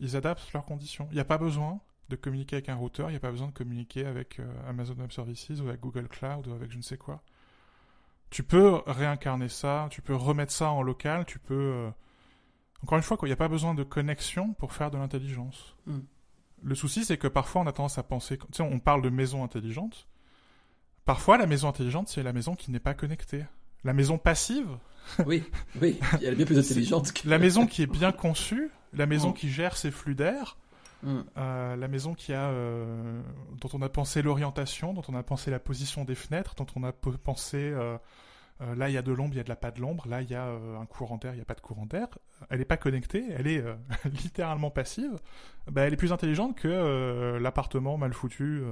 ils 0.00 0.16
adaptent 0.16 0.52
leurs 0.52 0.64
conditions. 0.64 1.08
Il 1.10 1.14
n'y 1.14 1.20
a 1.20 1.24
pas 1.24 1.38
besoin 1.38 1.80
de 2.08 2.16
communiquer 2.16 2.56
avec 2.56 2.68
un 2.68 2.74
routeur, 2.74 3.10
il 3.10 3.12
n'y 3.12 3.16
a 3.16 3.20
pas 3.20 3.30
besoin 3.30 3.48
de 3.48 3.52
communiquer 3.52 4.06
avec 4.06 4.40
euh, 4.40 4.46
Amazon 4.68 4.94
Web 4.94 5.12
Services 5.12 5.60
ou 5.60 5.68
avec 5.68 5.80
Google 5.80 6.08
Cloud 6.08 6.46
ou 6.46 6.52
avec 6.52 6.70
je 6.72 6.78
ne 6.78 6.82
sais 6.82 6.96
quoi. 6.96 7.22
Tu 8.30 8.42
peux 8.42 8.80
réincarner 8.86 9.48
ça, 9.48 9.88
tu 9.90 10.02
peux 10.02 10.14
remettre 10.14 10.52
ça 10.52 10.70
en 10.70 10.82
local, 10.82 11.24
tu 11.26 11.38
peux... 11.38 11.54
Euh, 11.54 11.90
encore 12.82 12.98
une 12.98 13.02
fois, 13.02 13.16
il 13.22 13.26
n'y 13.26 13.32
a 13.32 13.36
pas 13.36 13.48
besoin 13.48 13.74
de 13.74 13.82
connexion 13.82 14.52
pour 14.54 14.72
faire 14.72 14.90
de 14.90 14.98
l'intelligence. 14.98 15.76
Hmm. 15.86 16.00
Le 16.62 16.74
souci, 16.74 17.04
c'est 17.04 17.18
que 17.18 17.28
parfois 17.28 17.62
on 17.62 17.66
a 17.66 17.72
tendance 17.72 17.98
à 17.98 18.02
penser... 18.02 18.38
Tu 18.38 18.44
sais, 18.52 18.62
on 18.62 18.78
parle 18.78 19.02
de 19.02 19.10
maison 19.10 19.44
intelligente. 19.44 20.08
Parfois, 21.04 21.38
la 21.38 21.46
maison 21.46 21.68
intelligente, 21.68 22.08
c'est 22.08 22.22
la 22.22 22.32
maison 22.32 22.54
qui 22.54 22.70
n'est 22.70 22.80
pas 22.80 22.94
connectée. 22.94 23.44
La 23.84 23.92
maison 23.92 24.18
passive. 24.18 24.68
Oui, 25.24 25.44
oui, 25.80 25.98
elle 26.22 26.34
est 26.34 26.36
bien 26.36 26.46
plus 26.46 26.58
intelligente 26.58 27.12
que... 27.12 27.28
La 27.28 27.38
maison 27.38 27.66
qui 27.66 27.82
est 27.82 27.86
bien 27.86 28.12
conçue, 28.12 28.70
la 28.92 29.06
maison 29.06 29.30
mm. 29.30 29.34
qui 29.34 29.48
gère 29.48 29.76
ses 29.76 29.90
flux 29.90 30.14
d'air, 30.14 30.56
mm. 31.02 31.20
euh, 31.36 31.76
la 31.76 31.88
maison 31.88 32.14
qui 32.14 32.32
a, 32.32 32.48
euh, 32.48 33.20
dont 33.60 33.68
on 33.72 33.82
a 33.82 33.88
pensé 33.88 34.22
l'orientation, 34.22 34.94
dont 34.94 35.02
on 35.08 35.14
a 35.14 35.22
pensé 35.22 35.50
la 35.50 35.58
position 35.58 36.04
des 36.04 36.14
fenêtres, 36.14 36.54
dont 36.54 36.66
on 36.76 36.84
a 36.84 36.92
pensé 36.92 37.58
euh, 37.58 37.98
là 38.60 38.88
il 38.88 38.92
y 38.92 38.98
a 38.98 39.02
de 39.02 39.12
l'ombre, 39.12 39.34
il 39.34 39.38
y 39.38 39.40
a 39.40 39.44
de 39.44 39.48
la 39.48 39.56
pas 39.56 39.70
de 39.70 39.80
l'ombre, 39.80 40.08
là 40.08 40.22
il 40.22 40.30
y 40.30 40.34
a 40.34 40.46
un 40.46 40.86
courant 40.86 41.16
d'air, 41.16 41.32
il 41.32 41.36
n'y 41.36 41.42
a 41.42 41.46
pas 41.46 41.54
de 41.54 41.60
courant 41.60 41.86
d'air. 41.86 42.08
Elle 42.50 42.58
n'est 42.58 42.64
pas 42.64 42.76
connectée, 42.76 43.24
elle 43.30 43.46
est 43.46 43.62
littéralement 44.04 44.70
passive. 44.70 45.18
Bah, 45.70 45.82
elle 45.82 45.92
est 45.92 45.98
plus 45.98 46.12
intelligente 46.12 46.56
que 46.56 47.38
l'appartement 47.40 47.98
mal 47.98 48.12
foutu. 48.12 48.62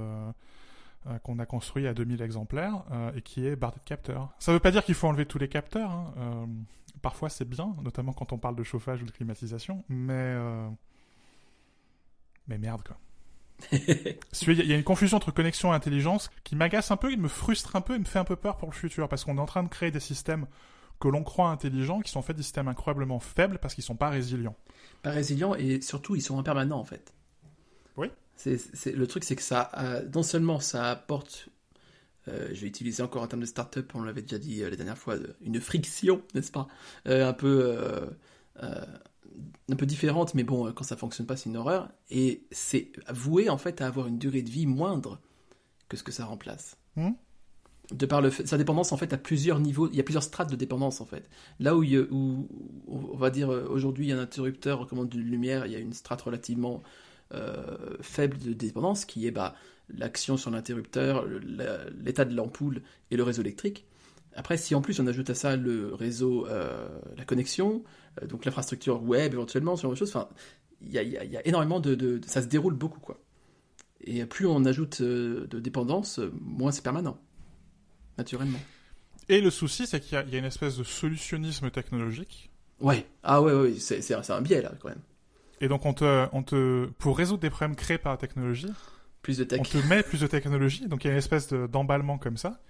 Qu'on 1.23 1.39
a 1.39 1.45
construit 1.45 1.87
à 1.87 1.93
2000 1.93 2.21
exemplaires 2.21 2.83
et 3.15 3.21
qui 3.21 3.47
est 3.47 3.55
bardé 3.55 3.79
de 3.79 3.85
capteurs. 3.85 4.29
Ça 4.39 4.51
ne 4.51 4.57
veut 4.57 4.59
pas 4.59 4.71
dire 4.71 4.83
qu'il 4.83 4.95
faut 4.95 5.07
enlever 5.07 5.25
tous 5.25 5.37
les 5.37 5.47
capteurs. 5.47 5.89
Hein, 5.89 6.47
parfois 7.01 7.29
c'est 7.29 7.47
bien, 7.47 7.75
notamment 7.81 8.13
quand 8.13 8.33
on 8.33 8.37
parle 8.37 8.55
de 8.55 8.63
chauffage 8.63 9.01
ou 9.01 9.05
de 9.05 9.11
climatisation, 9.11 9.83
mais 9.89 10.13
euh, 10.13 10.67
mais 12.47 12.57
merde 12.57 12.83
quoi. 12.83 12.97
Il 13.71 14.65
y 14.67 14.73
a 14.73 14.75
une 14.75 14.83
confusion 14.83 15.17
entre 15.17 15.31
connexion 15.31 15.71
et 15.71 15.75
intelligence 15.75 16.29
qui 16.43 16.55
m'agace 16.55 16.91
un 16.91 16.97
peu, 16.97 17.09
qui 17.09 17.17
me 17.17 17.27
frustre 17.27 17.75
un 17.75 17.81
peu 17.81 17.95
et 17.95 17.99
me 17.99 18.05
fait 18.05 18.19
un 18.19 18.23
peu 18.23 18.35
peur 18.35 18.57
pour 18.57 18.69
le 18.69 18.75
futur 18.75 19.09
parce 19.09 19.25
qu'on 19.25 19.37
est 19.37 19.41
en 19.41 19.47
train 19.47 19.63
de 19.63 19.69
créer 19.69 19.89
des 19.89 19.99
systèmes 19.99 20.45
que 20.99 21.07
l'on 21.07 21.23
croit 21.23 21.49
intelligents 21.49 22.01
qui 22.01 22.11
sont 22.11 22.19
en 22.19 22.23
fait 22.23 22.33
des 22.33 22.43
systèmes 22.43 22.67
incroyablement 22.67 23.19
faibles 23.19 23.57
parce 23.59 23.73
qu'ils 23.73 23.83
sont 23.83 23.95
pas 23.95 24.09
résilients. 24.09 24.55
Pas 25.01 25.11
résilients 25.11 25.55
et 25.55 25.81
surtout 25.81 26.15
ils 26.15 26.21
sont 26.21 26.37
impermanents 26.37 26.79
en 26.79 26.85
fait. 26.85 27.13
Oui. 27.97 28.07
C'est, 28.35 28.93
le 28.93 29.07
truc 29.07 29.23
c'est 29.23 29.35
que 29.35 29.41
ça, 29.41 29.71
non 30.13 30.21
seulement 30.21 30.59
ça 30.59 30.91
apporte 30.91 31.49
euh, 32.27 32.49
je 32.53 32.61
vais 32.61 32.67
utiliser 32.67 33.03
encore 33.03 33.23
un 33.23 33.27
terme 33.27 33.41
de 33.41 33.45
start-up, 33.45 33.91
on 33.95 34.03
l'avait 34.03 34.21
déjà 34.21 34.37
dit 34.37 34.61
euh, 34.61 34.69
la 34.69 34.75
dernière 34.75 34.97
fois, 34.97 35.15
une 35.41 35.61
friction, 35.61 36.21
n'est-ce 36.33 36.51
pas? 36.51 36.67
Euh, 37.07 37.27
Un 37.27 37.33
peu 37.33 37.77
un 39.69 39.75
peu 39.75 39.85
différente, 39.85 40.33
mais 40.33 40.43
bon, 40.43 40.71
quand 40.71 40.83
ça 40.83 40.95
fonctionne 40.95 41.27
pas, 41.27 41.37
c'est 41.37 41.49
une 41.49 41.57
horreur. 41.57 41.89
Et 42.09 42.41
c'est 42.49 42.91
voué 43.09 43.49
en 43.49 43.57
fait 43.57 43.81
à 43.81 43.87
avoir 43.87 44.07
une 44.07 44.17
durée 44.17 44.41
de 44.41 44.49
vie 44.49 44.65
moindre 44.65 45.19
que 45.89 45.97
ce 45.97 46.03
que 46.03 46.11
ça 46.11 46.25
remplace. 46.25 46.77
Hmm 46.95 47.11
de 47.93 48.05
par 48.05 48.19
le 48.19 48.31
sa 48.31 48.57
dépendance 48.57 48.91
en 48.91 48.97
fait 48.97 49.13
à 49.13 49.17
plusieurs 49.17 49.61
niveaux, 49.61 49.87
il 49.89 49.95
y 49.95 50.01
a 50.01 50.03
plusieurs 50.03 50.23
strates 50.23 50.51
de 50.51 50.57
dépendance 50.57 50.99
en 50.99 51.05
fait. 51.05 51.29
Là 51.61 51.73
où, 51.73 51.85
où 51.85 52.45
on 52.89 53.15
va 53.15 53.29
dire 53.29 53.47
aujourd'hui 53.47 54.07
il 54.07 54.09
y 54.09 54.11
a 54.11 54.17
un 54.17 54.21
interrupteur 54.21 54.79
recommande 54.79 55.07
de 55.07 55.17
lumière, 55.17 55.65
il 55.65 55.71
y 55.71 55.75
a 55.77 55.79
une 55.79 55.93
strate 55.93 56.21
relativement 56.21 56.83
faible 58.01 58.37
de 58.37 58.53
dépendance 58.53 59.05
qui 59.05 59.27
est 59.27 59.31
bah 59.31 59.55
l'action 59.89 60.37
sur 60.37 60.51
l'interrupteur, 60.51 61.25
l'état 61.25 62.25
de 62.25 62.35
l'ampoule 62.35 62.81
et 63.11 63.17
le 63.17 63.23
réseau 63.23 63.41
électrique. 63.41 63.85
Après, 64.35 64.57
si 64.57 64.75
en 64.75 64.81
plus 64.81 64.99
on 64.99 65.07
ajoute 65.07 65.29
à 65.31 65.35
ça 65.35 65.55
le 65.55 65.93
réseau, 65.95 66.45
euh, 66.47 66.87
la 67.17 67.25
connexion, 67.25 67.83
euh, 68.21 68.27
donc 68.27 68.45
l'infrastructure 68.45 69.01
web 69.01 69.33
éventuellement, 69.33 69.75
ce 69.75 69.81
genre 69.81 69.91
de 69.91 69.97
choses, 69.97 70.09
enfin, 70.09 70.29
il 70.81 70.91
y 70.91 70.97
a, 71.37 71.47
énormément 71.47 71.79
de, 71.79 72.21
Ça 72.27 72.43
se 72.43 72.47
déroule 72.47 72.75
beaucoup, 72.75 72.99
quoi. 72.99 73.19
Et 73.99 74.23
plus 74.25 74.45
on 74.45 74.63
ajoute 74.65 75.01
euh, 75.01 75.47
de 75.47 75.59
dépendance, 75.59 76.19
moins 76.39 76.71
c'est 76.71 76.83
permanent, 76.83 77.19
naturellement. 78.19 78.59
Et 79.27 79.41
le 79.41 79.49
souci, 79.49 79.87
c'est 79.87 79.99
qu'il 79.99 80.13
y, 80.13 80.35
a 80.35 80.37
une 80.37 80.45
espèce 80.45 80.77
de 80.77 80.83
solutionnisme 80.83 81.71
technologique. 81.71 82.51
Ouais, 82.79 83.07
ah 83.23 83.41
ouais, 83.41 83.53
ouais, 83.53 83.73
c'est 83.79 84.13
un 84.13 84.41
biais 84.41 84.61
là, 84.61 84.71
quand 84.79 84.89
même. 84.89 85.01
Et 85.59 85.67
donc, 85.67 85.85
on 85.85 85.93
te, 85.93 86.27
on 86.31 86.43
te, 86.43 86.85
pour 86.97 87.17
résoudre 87.17 87.41
des 87.41 87.49
problèmes 87.49 87.75
créés 87.75 87.97
par 87.97 88.11
la 88.13 88.17
technologie, 88.17 88.71
plus 89.21 89.37
de 89.37 89.43
tech. 89.43 89.59
On 89.59 89.63
te 89.63 89.77
met 89.87 90.03
plus 90.03 90.21
de 90.21 90.27
technologie, 90.27 90.87
donc 90.87 91.03
il 91.03 91.07
y 91.07 91.09
a 91.09 91.13
une 91.13 91.17
espèce 91.17 91.51
d'emballement 91.51 92.17
comme 92.17 92.37
ça. 92.37 92.61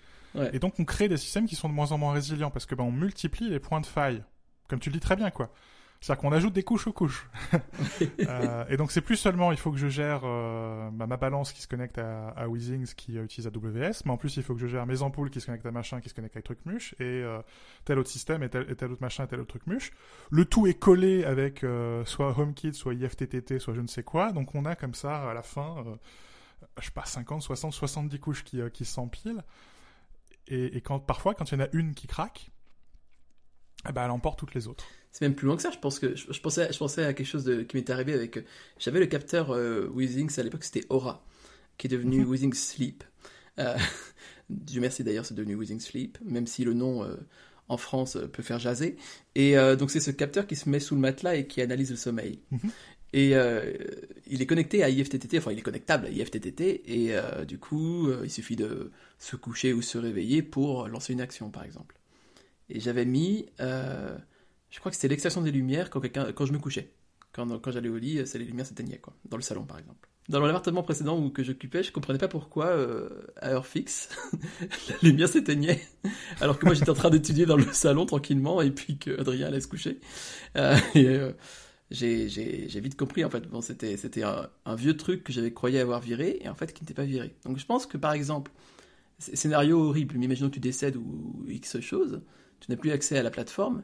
Et 0.53 0.59
donc 0.59 0.75
on 0.79 0.85
crée 0.85 1.07
des 1.07 1.17
systèmes 1.17 1.47
qui 1.47 1.55
sont 1.55 1.67
de 1.67 1.73
moins 1.73 1.91
en 1.91 1.97
moins 1.97 2.13
résilients 2.13 2.51
parce 2.51 2.67
que 2.67 2.75
ben, 2.75 2.83
on 2.83 2.91
multiplie 2.91 3.49
les 3.49 3.59
points 3.59 3.81
de 3.81 3.87
faille, 3.87 4.23
comme 4.67 4.79
tu 4.79 4.89
le 4.89 4.93
dis 4.93 4.99
très 4.99 5.15
bien 5.15 5.31
quoi. 5.31 5.51
C'est-à-dire 5.99 6.21
qu'on 6.21 6.31
ajoute 6.31 6.53
des 6.53 6.63
couches 6.63 6.87
aux 6.87 6.93
couches. 6.93 7.27
euh, 8.19 8.65
et 8.69 8.77
donc 8.77 8.91
c'est 8.91 9.01
plus 9.01 9.15
seulement 9.15 9.51
il 9.51 9.57
faut 9.57 9.71
que 9.71 9.77
je 9.77 9.87
gère 9.87 10.21
euh, 10.23 10.89
bah, 10.91 11.07
ma 11.07 11.17
balance 11.17 11.51
qui 11.51 11.61
se 11.61 11.67
connecte 11.67 11.97
à, 11.97 12.29
à 12.29 12.47
Weezings 12.47 12.93
qui 12.93 13.17
euh, 13.17 13.23
utilise 13.23 13.47
AWS, 13.47 14.03
mais 14.05 14.11
en 14.11 14.17
plus 14.17 14.37
il 14.37 14.43
faut 14.43 14.53
que 14.53 14.59
je 14.59 14.67
gère 14.67 14.85
mes 14.85 15.01
ampoules 15.01 15.29
qui 15.29 15.41
se 15.41 15.47
connectent 15.47 15.65
à 15.65 15.71
machin, 15.71 15.99
qui 15.99 16.09
se 16.09 16.13
connectent 16.13 16.35
avec 16.35 16.45
truc 16.45 16.59
muche, 16.65 16.93
et 16.99 17.03
euh, 17.03 17.41
tel 17.85 17.97
autre 17.97 18.09
système 18.09 18.43
et 18.43 18.49
tel, 18.49 18.69
et 18.69 18.75
tel, 18.75 18.91
autre 18.91 19.01
machin 19.01 19.23
et 19.23 19.27
tel 19.27 19.39
autre 19.39 19.49
truc 19.49 19.65
muche. 19.65 19.91
Le 20.29 20.45
tout 20.45 20.67
est 20.67 20.75
collé 20.75 21.23
avec 21.23 21.65
soit 22.05 22.37
HomeKit, 22.37 22.73
soit 22.73 22.93
IFTTT, 22.93 23.59
soit 23.59 23.73
je 23.73 23.81
ne 23.81 23.87
sais 23.87 24.03
quoi. 24.03 24.31
Donc 24.31 24.53
on 24.55 24.65
a 24.65 24.75
comme 24.75 24.93
ça 24.93 25.29
à 25.29 25.33
la 25.33 25.41
fin 25.41 25.83
je 26.79 26.85
sais 26.85 26.91
pas, 26.91 27.05
50, 27.05 27.41
60, 27.41 27.73
70 27.73 28.19
couches 28.19 28.43
qui, 28.43 28.59
qui 28.71 28.85
s'empilent. 28.85 29.43
Et, 30.47 30.77
et, 30.77 30.81
quand, 30.81 30.99
parfois, 30.99 31.33
quand 31.33 31.51
il 31.51 31.55
y 31.55 31.61
en 31.61 31.65
a 31.65 31.69
une 31.73 31.93
qui 31.93 32.07
craque, 32.07 32.51
eh 33.87 33.91
ben, 33.91 34.05
elle 34.05 34.11
emporte 34.11 34.39
toutes 34.39 34.53
les 34.53 34.67
autres. 34.67 34.85
C'est 35.17 35.25
même 35.25 35.33
plus 35.33 35.47
loin 35.47 35.55
que 35.55 35.63
ça. 35.63 35.71
Je 35.71 35.79
pense 35.79 35.97
que 35.97 36.15
je, 36.15 36.39
pensais, 36.39 36.71
je 36.71 36.77
pensais 36.77 37.03
à 37.03 37.11
quelque 37.11 37.25
chose 37.25 37.43
de, 37.43 37.63
qui 37.63 37.75
m'était 37.75 37.91
arrivé 37.91 38.13
avec. 38.13 38.37
J'avais 38.77 38.99
le 38.99 39.07
capteur 39.07 39.49
euh, 39.49 39.91
à 40.37 40.43
l'époque, 40.43 40.63
c'était 40.63 40.85
Aura, 40.89 41.25
qui 41.79 41.87
est 41.87 41.89
devenu 41.89 42.23
mm 42.23 42.53
Sleep. 42.53 43.03
Euh, 43.57 43.75
Dieu 44.51 44.79
merci 44.79 45.03
d'ailleurs, 45.03 45.25
c'est 45.25 45.33
devenu 45.33 45.55
Withing 45.55 45.79
Sleep, 45.79 46.19
même 46.23 46.45
si 46.45 46.63
le 46.63 46.75
nom 46.75 47.03
euh, 47.03 47.15
en 47.67 47.77
France 47.77 48.15
euh, 48.15 48.27
peut 48.27 48.43
faire 48.43 48.59
jaser. 48.59 48.95
Et 49.33 49.57
euh, 49.57 49.75
donc 49.75 49.89
c'est 49.89 49.99
ce 49.99 50.11
capteur 50.11 50.45
qui 50.45 50.55
se 50.55 50.69
met 50.69 50.79
sous 50.79 50.93
le 50.93 51.01
matelas 51.01 51.35
et 51.35 51.47
qui 51.47 51.63
analyse 51.63 51.89
le 51.89 51.97
sommeil. 51.97 52.37
Mhm. 52.51 52.71
Et 53.13 53.31
il 54.27 54.41
est 54.41 54.45
connecté 54.45 54.83
à 54.83 54.89
IFTTT, 54.89 55.37
enfin 55.37 55.51
il 55.51 55.57
est 55.57 55.63
connectable 55.63 56.05
à 56.05 56.09
IFTTT, 56.09 56.83
et 56.85 57.15
du 57.47 57.57
coup 57.57 58.11
il 58.21 58.29
suffit 58.29 58.57
de 58.57 58.91
se 59.17 59.37
coucher 59.37 59.71
ou 59.71 59.81
se 59.81 59.97
réveiller 59.97 60.43
pour 60.43 60.89
lancer 60.89 61.13
une 61.13 61.21
action 61.21 61.49
par 61.49 61.63
exemple. 61.63 61.95
Et 62.69 62.81
j'avais 62.81 63.05
mis, 63.05 63.47
je 64.69 64.79
crois 64.79 64.91
que 64.91 64.95
c'était 64.95 65.07
l'extraction 65.07 65.41
des 65.41 65.51
lumières 65.51 65.89
quand, 65.89 66.01
quand 66.01 66.45
je 66.45 66.53
me 66.53 66.59
couchais. 66.59 66.91
Quand, 67.33 67.59
quand 67.59 67.71
j'allais 67.71 67.89
au 67.89 67.97
lit, 67.97 68.21
les 68.33 68.45
lumières 68.45 68.65
s'éteignaient, 68.65 68.97
quoi, 68.97 69.13
dans 69.29 69.37
le 69.37 69.43
salon 69.43 69.63
par 69.63 69.77
exemple. 69.77 70.07
Dans 70.29 70.41
l'appartement 70.41 70.83
précédent 70.83 71.17
où 71.17 71.29
que 71.29 71.41
j'occupais, 71.41 71.83
je 71.83 71.91
comprenais 71.93 72.19
pas 72.19 72.27
pourquoi 72.27 72.65
euh, 72.65 73.07
à 73.37 73.51
heure 73.51 73.65
fixe 73.65 74.09
la 74.89 74.95
lumière 75.01 75.29
s'éteignait, 75.29 75.81
alors 76.41 76.59
que 76.59 76.65
moi 76.65 76.73
j'étais 76.73 76.89
en 76.89 76.95
train 76.95 77.09
d'étudier 77.09 77.45
dans 77.45 77.55
le 77.55 77.71
salon 77.71 78.05
tranquillement 78.05 78.61
et 78.61 78.71
puis 78.71 78.97
que 78.97 79.17
Adrien 79.21 79.47
allait 79.47 79.61
se 79.61 79.69
coucher. 79.69 80.01
Euh, 80.57 80.75
euh, 80.97 81.31
j'ai 81.91 82.79
vite 82.81 82.97
compris 82.97 83.23
en 83.23 83.29
fait. 83.29 83.47
Bon, 83.47 83.61
c'était 83.61 84.23
un, 84.23 84.49
un, 84.65 84.75
vieux 84.75 84.97
truc 84.97 85.23
que 85.23 85.31
j'avais 85.31 85.53
croyé 85.53 85.79
avoir 85.79 86.01
viré 86.01 86.39
et 86.41 86.49
en 86.49 86.55
fait 86.55 86.73
qui 86.73 86.83
n'était 86.83 86.93
pas 86.93 87.05
viré. 87.05 87.33
Donc 87.45 87.57
je 87.57 87.65
pense 87.65 87.85
que 87.85 87.97
par 87.97 88.11
exemple, 88.11 88.51
scénario 89.19 89.79
horrible, 89.79 90.15
mais 90.17 90.25
imaginons 90.25 90.49
que 90.49 90.55
tu 90.55 90.59
décèdes 90.59 90.97
ou 90.97 91.45
X 91.47 91.79
chose, 91.79 92.21
tu 92.59 92.69
n'as 92.69 92.77
plus 92.77 92.91
accès 92.91 93.17
à 93.17 93.23
la 93.23 93.31
plateforme, 93.31 93.81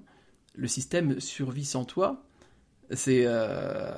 le 0.54 0.68
système 0.68 1.20
survit 1.20 1.66
sans 1.66 1.86
toi. 1.86 2.24
C'est 2.92 3.24
euh, 3.26 3.92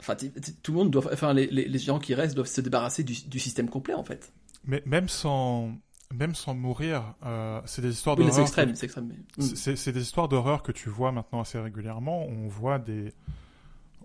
Enfin, 0.00 0.14
tout 0.62 0.72
le 0.72 0.78
monde 0.78 0.90
doit, 0.90 1.12
enfin, 1.12 1.34
les, 1.34 1.46
les, 1.46 1.78
gens 1.78 1.98
qui 1.98 2.14
restent 2.14 2.36
doivent 2.36 2.46
se 2.46 2.60
débarrasser 2.60 3.02
du, 3.02 3.14
du, 3.28 3.40
système 3.40 3.68
complet, 3.68 3.94
en 3.94 4.04
fait. 4.04 4.32
Mais 4.64 4.80
même 4.86 5.08
sans, 5.08 5.72
même 6.14 6.34
sans 6.34 6.54
mourir, 6.54 7.14
euh, 7.24 7.60
c'est 7.64 7.82
des 7.82 7.90
histoires 7.90 8.14
d'horreur. 8.16 8.32
c'est 8.32 8.42
extrême, 8.42 8.74
c'est 8.74 8.86
extrême. 8.86 9.12
Hmm. 9.36 9.42
C'est 9.42 9.92
des 9.92 10.00
histoires 10.00 10.28
d'horreur 10.28 10.62
que 10.62 10.72
tu 10.72 10.88
vois 10.88 11.10
maintenant 11.10 11.40
assez 11.40 11.58
régulièrement. 11.58 12.24
On 12.26 12.46
voit 12.46 12.78
des, 12.78 13.12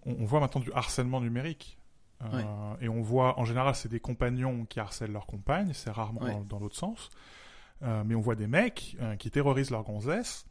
on, 0.06 0.26
voit 0.26 0.40
maintenant 0.40 0.62
du 0.62 0.72
harcèlement 0.74 1.22
numérique. 1.22 1.78
Euh, 2.24 2.76
Et 2.82 2.90
on 2.90 3.02
voit, 3.02 3.38
en 3.40 3.46
général, 3.46 3.76
c'est 3.76 3.90
des 3.90 4.00
compagnons 4.00 4.66
qui 4.66 4.80
harcèlent 4.80 5.12
leurs 5.12 5.28
compagnes. 5.28 5.72
C'est 5.74 5.92
rarement 5.92 6.44
dans, 6.50 6.60
l'autre 6.60 6.76
sens. 6.76 7.10
Euh, 7.84 8.04
mais 8.06 8.16
on 8.16 8.22
voit 8.22 8.36
des 8.36 8.48
mecs 8.48 8.96
euh, 9.02 9.16
qui 9.16 9.30
terrorisent 9.30 9.72
leurs 9.72 9.84
gonzesses 9.84 10.46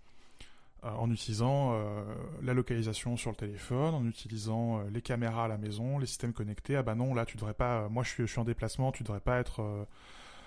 euh, 0.85 0.91
en 0.91 1.11
utilisant 1.11 1.73
euh, 1.73 2.03
la 2.43 2.53
localisation 2.53 3.17
sur 3.17 3.31
le 3.31 3.37
téléphone, 3.37 3.95
en 3.95 4.07
utilisant 4.07 4.83
les 4.93 5.01
caméras 5.01 5.47
à 5.47 5.49
la 5.49 5.57
maison, 5.57 5.99
les 5.99 6.07
systèmes 6.07 6.33
connectés. 6.33 6.77
Ah 6.77 6.83
bah 6.83 6.95
non, 6.95 7.15
là 7.15 7.25
tu 7.25 7.37
devrais 7.37 7.55
pas. 7.55 7.89
moi 7.89 8.03
je 8.03 8.11
suis, 8.11 8.27
je 8.27 8.31
suis 8.31 8.41
en 8.41 8.45
déplacement, 8.45 8.93
tu 8.93 9.03
devrais 9.03 9.21
pas 9.21 9.39
être 9.39 9.87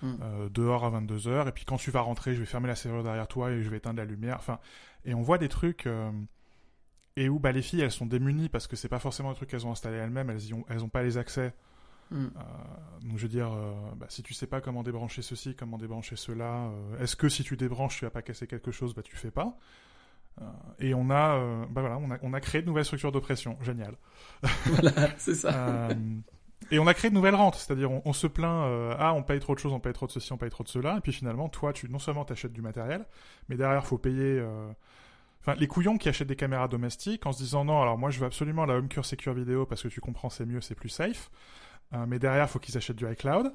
hmm. 0.03 0.49
dehors 0.51 0.85
à 0.85 0.89
22 0.89 1.17
h 1.17 1.47
Et 1.47 1.51
puis 1.51 1.65
quand 1.65 1.77
tu 1.77 1.89
vas 1.89 2.01
rentrer, 2.01 2.35
je 2.35 2.39
vais 2.39 2.45
fermer 2.45 2.67
la 2.67 2.75
serrure 2.75 3.03
derrière 3.03 3.27
toi 3.27 3.51
et 3.51 3.63
je 3.63 3.69
vais 3.69 3.77
éteindre 3.77 3.97
la 3.97 4.05
lumière. 4.05 4.37
Enfin, 4.37 4.59
et 5.05 5.13
on 5.15 5.21
voit 5.21 5.37
des 5.37 5.49
trucs 5.49 5.87
et 7.17 7.29
où 7.29 7.39
bah, 7.39 7.51
les 7.51 7.61
filles 7.61 7.81
elles 7.81 7.91
sont 7.91 8.05
démunies 8.05 8.49
parce 8.49 8.67
que 8.67 8.75
c'est 8.75 8.89
pas 8.89 8.99
forcément 8.99 9.29
des 9.31 9.35
trucs 9.35 9.49
qu'elles 9.49 9.65
ont 9.65 9.71
installés 9.71 9.97
elles-mêmes, 9.97 10.29
elles, 10.29 10.53
ont, 10.53 10.65
elles 10.69 10.83
ont 10.83 10.89
pas 10.89 11.01
les 11.01 11.17
accès. 11.17 11.53
Hmm. 12.11 12.27
donc 13.01 13.17
je 13.17 13.23
veux 13.23 13.29
dire, 13.29 13.49
bah, 13.95 14.05
si 14.09 14.21
tu 14.21 14.35
sais 14.35 14.45
pas 14.45 14.61
comment 14.61 14.83
débrancher 14.83 15.23
ceci, 15.23 15.55
comment 15.55 15.77
débrancher 15.77 16.15
cela, 16.15 16.69
est-ce 16.99 17.15
que 17.15 17.29
si 17.29 17.43
tu 17.43 17.57
débranches, 17.57 17.97
tu 17.97 18.05
vas 18.05 18.11
pas 18.11 18.21
casser 18.21 18.45
quelque 18.45 18.71
chose, 18.71 18.93
bah 18.93 19.01
tu 19.01 19.15
fais 19.15 19.31
pas. 19.31 19.57
Euh, 20.41 20.45
et 20.79 20.93
on 20.93 21.09
a, 21.09 21.37
euh, 21.37 21.65
bah 21.69 21.81
voilà, 21.81 21.97
on 21.97 22.11
a, 22.11 22.17
on 22.21 22.33
a 22.33 22.39
créé 22.39 22.61
de 22.61 22.67
nouvelles 22.67 22.85
structures 22.85 23.11
d'oppression. 23.11 23.57
Génial. 23.61 23.95
Voilà, 24.65 25.09
c'est 25.17 25.35
ça. 25.35 25.53
Euh, 25.53 25.93
et 26.71 26.79
on 26.79 26.87
a 26.87 26.93
créé 26.93 27.09
de 27.09 27.15
nouvelles 27.15 27.35
rentes, 27.35 27.55
c'est-à-dire 27.55 27.91
on, 27.91 28.13
se 28.13 28.25
plaint, 28.25 28.95
ah 28.97 29.13
on 29.13 29.21
paye 29.21 29.39
trop 29.39 29.53
de 29.53 29.59
choses, 29.59 29.71
on 29.71 29.79
paye 29.79 29.93
trop 29.93 30.07
de 30.07 30.11
ceci, 30.11 30.33
on 30.33 30.37
paye 30.37 30.49
trop 30.49 30.63
de 30.63 30.69
cela, 30.69 30.97
et 30.97 31.01
puis 31.01 31.13
finalement 31.13 31.47
toi 31.47 31.73
tu 31.73 31.87
non 31.89 31.99
seulement 31.99 32.25
t'achètes 32.25 32.53
du 32.53 32.63
matériel, 32.63 33.05
mais 33.49 33.55
derrière 33.55 33.85
faut 33.85 33.99
payer, 33.99 34.43
enfin 35.41 35.53
les 35.59 35.67
couillons 35.67 35.99
qui 35.99 36.09
achètent 36.09 36.27
des 36.27 36.35
caméras 36.35 36.67
domestiques 36.67 37.27
en 37.27 37.33
se 37.33 37.37
disant 37.43 37.65
non 37.65 37.83
alors 37.83 37.99
moi 37.99 38.09
je 38.09 38.19
veux 38.19 38.25
absolument 38.25 38.65
la 38.65 38.77
Home 38.77 38.89
Secure 39.03 39.35
Video 39.35 39.67
parce 39.67 39.83
que 39.83 39.89
tu 39.89 40.01
comprends 40.01 40.31
c'est 40.31 40.47
mieux, 40.47 40.59
c'est 40.59 40.73
plus 40.73 40.89
safe, 40.89 41.29
mais 42.07 42.19
derrière 42.19 42.49
faut 42.49 42.59
qu'ils 42.59 42.77
achètent 42.77 42.95
du 42.97 43.09
iCloud, 43.09 43.53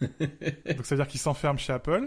donc 0.00 0.84
c'est 0.84 0.92
à 0.92 0.96
dire 0.96 1.08
qu'ils 1.08 1.20
s'enferment 1.20 1.58
chez 1.58 1.72
Apple. 1.72 2.06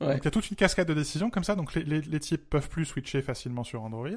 Donc 0.00 0.18
il 0.18 0.24
y 0.24 0.28
a 0.28 0.30
toute 0.30 0.50
une 0.50 0.56
cascade 0.56 0.88
de 0.88 0.94
décisions 0.94 1.30
comme 1.30 1.44
ça, 1.44 1.54
donc 1.54 1.74
les, 1.74 1.84
les, 1.84 2.00
les 2.00 2.20
types 2.20 2.50
peuvent 2.50 2.68
plus 2.68 2.84
switcher 2.84 3.22
facilement 3.22 3.62
sur 3.62 3.82
Android. 3.82 4.08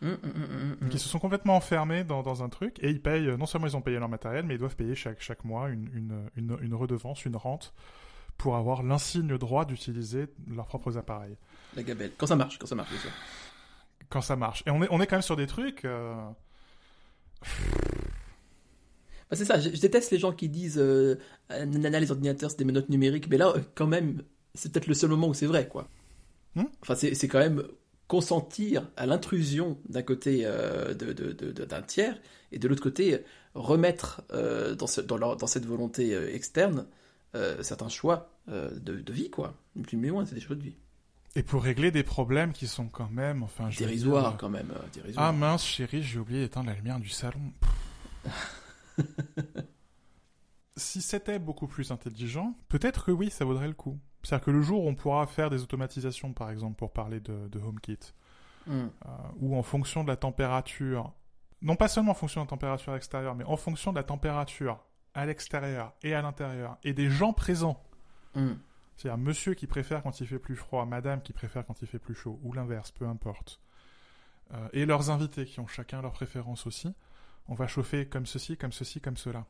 Mmh, 0.00 0.08
mmh, 0.08 0.14
mmh, 0.26 0.76
donc 0.80 0.94
ils 0.94 0.98
se 0.98 1.08
sont 1.08 1.20
complètement 1.20 1.54
enfermés 1.54 2.02
dans, 2.02 2.22
dans, 2.24 2.42
un 2.42 2.48
truc 2.48 2.82
et 2.82 2.90
ils 2.90 3.00
payent, 3.00 3.36
non 3.38 3.46
seulement 3.46 3.68
ils 3.68 3.76
ont 3.76 3.82
payé 3.82 4.00
leur 4.00 4.08
matériel, 4.08 4.44
mais 4.44 4.54
ils 4.54 4.58
doivent 4.58 4.74
payer 4.74 4.96
chaque, 4.96 5.22
chaque 5.22 5.44
mois 5.44 5.68
une, 5.68 5.88
une, 5.94 6.28
une, 6.34 6.58
une 6.60 6.74
redevance, 6.74 7.24
une 7.24 7.36
rente 7.36 7.72
pour 8.36 8.56
avoir 8.56 8.82
l'insigne 8.82 9.38
droit 9.38 9.64
d'utiliser 9.64 10.26
leurs 10.48 10.66
propres 10.66 10.98
appareils. 10.98 11.36
La 11.76 11.84
gabelle. 11.84 12.10
Quand 12.18 12.26
ça 12.26 12.34
marche, 12.34 12.58
quand 12.58 12.66
ça 12.66 12.74
marche, 12.74 12.90
bien 12.90 12.98
sûr. 12.98 13.10
Quand 14.08 14.20
ça 14.20 14.34
marche. 14.34 14.64
Et 14.66 14.70
on 14.70 14.82
est, 14.82 14.88
on 14.90 15.00
est 15.00 15.06
quand 15.06 15.16
même 15.16 15.22
sur 15.22 15.36
des 15.36 15.46
trucs. 15.46 15.84
Euh... 15.84 16.14
Bah 19.32 19.38
c'est 19.38 19.46
ça, 19.46 19.58
je, 19.58 19.70
déteste 19.70 20.10
les 20.10 20.18
gens 20.18 20.32
qui 20.32 20.50
disent 20.50 20.76
euh, 20.76 21.14
Nana, 21.48 21.98
les 21.98 22.10
ordinateurs, 22.10 22.50
c'est 22.50 22.58
des 22.58 22.66
menottes 22.66 22.90
numériques, 22.90 23.30
mais 23.30 23.38
là, 23.38 23.54
quand 23.74 23.86
même, 23.86 24.22
c'est 24.54 24.70
peut-être 24.70 24.88
le 24.88 24.92
seul 24.92 25.08
moment 25.08 25.28
où 25.28 25.32
c'est 25.32 25.46
vrai, 25.46 25.66
quoi. 25.68 25.88
Hmm? 26.54 26.64
Enfin, 26.82 26.94
c'est 26.94 27.28
quand 27.28 27.38
même 27.38 27.62
consentir 28.08 28.90
à 28.98 29.06
l'intrusion 29.06 29.78
d'un 29.88 30.02
côté 30.02 30.42
euh, 30.44 30.92
d'un 30.92 31.80
tiers 31.80 32.20
et 32.52 32.58
de 32.58 32.68
l'autre 32.68 32.82
côté 32.82 33.24
remettre 33.54 34.20
euh, 34.34 34.74
dans, 34.74 34.84
dans, 35.06 35.34
dans, 35.34 35.46
cette 35.46 35.64
volonté 35.64 36.14
euh, 36.14 36.34
externe 36.34 36.84
certains 37.62 37.88
choix 37.88 38.28
de, 38.48 39.10
vie, 39.10 39.30
quoi. 39.30 39.54
Ni 39.76 39.82
plus 39.82 39.96
ni 39.96 40.10
moins, 40.10 40.26
c'est 40.26 40.34
des 40.34 40.42
choix 40.42 40.56
de 40.56 40.62
vie. 40.62 40.74
Et 41.36 41.42
pour 41.42 41.62
régler 41.62 41.90
des 41.90 42.02
problèmes 42.02 42.52
qui 42.52 42.66
sont 42.66 42.88
quand 42.88 43.08
même, 43.10 43.42
enfin, 43.42 43.70
dérisoires 43.78 44.36
quand 44.36 44.50
même. 44.50 44.68
Ah 45.16 45.32
mince, 45.32 45.64
chérie, 45.64 46.02
j'ai 46.02 46.18
oublié 46.18 46.40
d'éteindre 46.40 46.66
la 46.66 46.74
lumière 46.74 47.00
du 47.00 47.08
salon. 47.08 47.40
si 50.76 51.02
c'était 51.02 51.38
beaucoup 51.38 51.66
plus 51.66 51.90
intelligent, 51.90 52.54
peut-être 52.68 53.06
que 53.06 53.10
oui, 53.10 53.30
ça 53.30 53.44
vaudrait 53.44 53.68
le 53.68 53.74
coup. 53.74 53.98
C'est-à-dire 54.22 54.44
que 54.44 54.50
le 54.50 54.62
jour 54.62 54.84
où 54.84 54.88
on 54.88 54.94
pourra 54.94 55.26
faire 55.26 55.50
des 55.50 55.62
automatisations, 55.62 56.32
par 56.32 56.50
exemple, 56.50 56.76
pour 56.76 56.92
parler 56.92 57.20
de, 57.20 57.58
HomeKit, 57.58 57.98
mm. 58.66 58.72
euh, 58.72 58.88
ou 59.40 59.56
en 59.56 59.62
fonction 59.62 60.04
de 60.04 60.08
la 60.08 60.16
température, 60.16 61.12
non 61.60 61.76
pas 61.76 61.88
seulement 61.88 62.12
en 62.12 62.14
fonction 62.14 62.40
de 62.42 62.46
la 62.46 62.50
température 62.50 62.94
extérieure, 62.94 63.34
mais 63.34 63.44
en 63.44 63.56
fonction 63.56 63.92
de 63.92 63.96
la 63.96 64.04
température 64.04 64.84
à 65.14 65.26
l'extérieur 65.26 65.92
et 66.02 66.14
à 66.14 66.22
l'intérieur, 66.22 66.78
et 66.84 66.94
des 66.94 67.10
gens 67.10 67.32
présents. 67.32 67.82
Mm. 68.34 68.52
C'est-à-dire 68.96 69.18
monsieur 69.18 69.54
qui 69.54 69.66
préfère 69.66 70.02
quand 70.02 70.20
il 70.20 70.26
fait 70.26 70.38
plus 70.38 70.56
froid, 70.56 70.86
madame 70.86 71.22
qui 71.22 71.32
préfère 71.32 71.66
quand 71.66 71.82
il 71.82 71.88
fait 71.88 71.98
plus 71.98 72.14
chaud, 72.14 72.38
ou 72.42 72.52
l'inverse, 72.52 72.92
peu 72.92 73.06
importe. 73.06 73.60
Euh, 74.52 74.68
et 74.72 74.86
leurs 74.86 75.10
invités 75.10 75.44
qui 75.44 75.60
ont 75.60 75.66
chacun 75.66 76.02
leurs 76.02 76.12
préférences 76.12 76.66
aussi. 76.66 76.94
On 77.48 77.54
va 77.54 77.66
chauffer 77.66 78.06
comme 78.06 78.26
ceci, 78.26 78.56
comme 78.56 78.72
ceci, 78.72 79.00
comme 79.00 79.16
cela. 79.16 79.46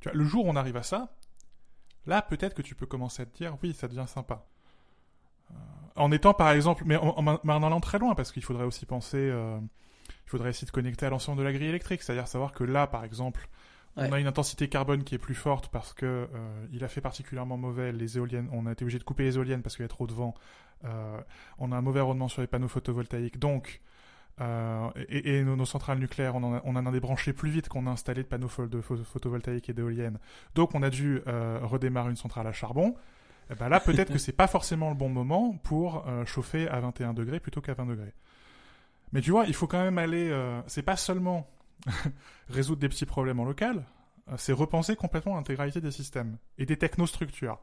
Tu 0.00 0.08
vois, 0.08 0.16
le 0.16 0.24
jour 0.24 0.46
où 0.46 0.48
on 0.48 0.56
arrive 0.56 0.76
à 0.76 0.82
ça, 0.82 1.14
Là, 2.06 2.22
peut-être 2.22 2.54
que 2.54 2.62
tu 2.62 2.74
peux 2.74 2.86
commencer 2.86 3.22
à 3.22 3.26
te 3.26 3.36
dire, 3.36 3.56
oui, 3.62 3.74
ça 3.74 3.88
devient 3.88 4.06
sympa. 4.08 4.44
Euh, 5.50 5.54
en 5.96 6.10
étant, 6.10 6.34
par 6.34 6.50
exemple, 6.50 6.82
mais 6.84 6.96
en, 6.96 7.26
en, 7.26 7.62
allant 7.62 7.80
très 7.80 7.98
loin, 7.98 8.14
parce 8.14 8.32
qu'il 8.32 8.42
faudrait 8.42 8.64
aussi 8.64 8.86
penser, 8.86 9.18
euh, 9.18 9.58
il 10.08 10.30
faudrait 10.30 10.50
essayer 10.50 10.66
de 10.66 10.72
connecter 10.72 11.06
à 11.06 11.10
l'ensemble 11.10 11.38
de 11.38 11.44
la 11.44 11.52
grille 11.52 11.68
électrique, 11.68 12.02
c'est-à-dire 12.02 12.26
savoir 12.26 12.52
que 12.52 12.64
là, 12.64 12.86
par 12.86 13.04
exemple, 13.04 13.48
on 13.94 14.10
a 14.10 14.18
une 14.18 14.26
intensité 14.26 14.68
carbone 14.70 15.04
qui 15.04 15.16
est 15.16 15.18
plus 15.18 15.34
forte 15.34 15.68
parce 15.68 15.92
que 15.92 16.06
euh, 16.34 16.66
il 16.72 16.82
a 16.82 16.88
fait 16.88 17.02
particulièrement 17.02 17.58
mauvais 17.58 17.92
les 17.92 18.16
éoliennes. 18.16 18.48
On 18.50 18.64
a 18.64 18.72
été 18.72 18.84
obligé 18.84 18.98
de 18.98 19.04
couper 19.04 19.24
les 19.24 19.36
éoliennes 19.36 19.60
parce 19.60 19.76
qu'il 19.76 19.82
y 19.82 19.84
a 19.84 19.88
trop 19.88 20.06
de 20.06 20.14
vent. 20.14 20.34
on 21.58 21.72
a 21.72 21.76
un 21.76 21.82
mauvais 21.82 22.00
rendement 22.00 22.28
sur 22.28 22.40
les 22.40 22.46
panneaux 22.46 22.68
photovoltaïques. 22.68 23.38
Donc, 23.38 23.82
euh, 24.40 24.90
et, 25.08 25.42
nos, 25.42 25.64
centrales 25.66 25.98
nucléaires, 25.98 26.34
on 26.36 26.42
en, 26.42 26.86
a, 26.86 26.90
débranché 26.90 27.32
plus 27.32 27.50
vite 27.50 27.68
qu'on 27.68 27.86
a 27.86 27.90
installé 27.90 28.22
de 28.22 28.28
panneaux 28.28 28.48
de 28.66 28.80
photovoltaïques 28.80 29.68
et 29.68 29.72
d'éoliennes. 29.72 30.18
Donc 30.54 30.74
on 30.74 30.82
a 30.82 30.90
dû 30.90 31.20
euh, 31.26 31.60
redémarrer 31.62 32.10
une 32.10 32.16
centrale 32.16 32.46
à 32.46 32.52
charbon. 32.52 32.90
Et 33.50 33.52
eh 33.52 33.54
ben 33.56 33.68
là, 33.68 33.80
peut-être 33.80 34.12
que 34.12 34.18
c'est 34.18 34.32
pas 34.32 34.46
forcément 34.46 34.88
le 34.88 34.94
bon 34.94 35.08
moment 35.08 35.58
pour 35.62 36.06
euh, 36.08 36.24
chauffer 36.24 36.68
à 36.68 36.80
21 36.80 37.12
degrés 37.12 37.40
plutôt 37.40 37.60
qu'à 37.60 37.74
20 37.74 37.86
degrés. 37.86 38.14
Mais 39.12 39.20
tu 39.20 39.30
vois, 39.30 39.44
il 39.46 39.54
faut 39.54 39.66
quand 39.66 39.82
même 39.82 39.98
aller. 39.98 40.34
c'est 40.66 40.82
pas 40.82 40.96
seulement 40.96 41.46
résoudre 42.48 42.80
des 42.80 42.88
petits 42.88 43.04
problèmes 43.04 43.40
en 43.40 43.44
local, 43.44 43.84
c'est 44.36 44.54
repenser 44.54 44.96
complètement 44.96 45.34
l'intégralité 45.34 45.82
des 45.82 45.90
systèmes 45.90 46.38
et 46.56 46.64
des 46.64 46.78
technostructures. 46.78 47.60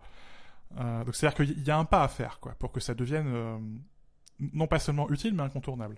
donc 0.77 1.15
c'est-à-dire 1.15 1.34
qu'il 1.34 1.63
y 1.63 1.71
a 1.71 1.77
un 1.77 1.86
pas 1.86 2.03
à 2.03 2.08
faire, 2.08 2.39
quoi, 2.39 2.51
pour 2.60 2.71
que 2.71 2.79
ça 2.79 2.93
devienne 2.93 3.82
non 4.39 4.67
pas 4.67 4.77
seulement 4.77 5.10
utile, 5.10 5.34
mais 5.34 5.41
incontournable. 5.41 5.95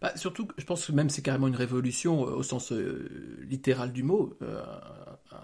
Bah, 0.00 0.12
surtout, 0.16 0.48
je 0.58 0.64
pense 0.64 0.86
que 0.86 0.92
même 0.92 1.08
c'est 1.08 1.22
carrément 1.22 1.48
une 1.48 1.56
révolution 1.56 2.20
au 2.20 2.42
sens 2.42 2.72
littéral 3.48 3.92
du 3.92 4.02
mot, 4.02 4.36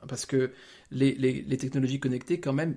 parce 0.08 0.26
que 0.26 0.52
les, 0.90 1.56
technologies 1.58 2.00
connectées, 2.00 2.40
quand 2.40 2.52
même, 2.52 2.76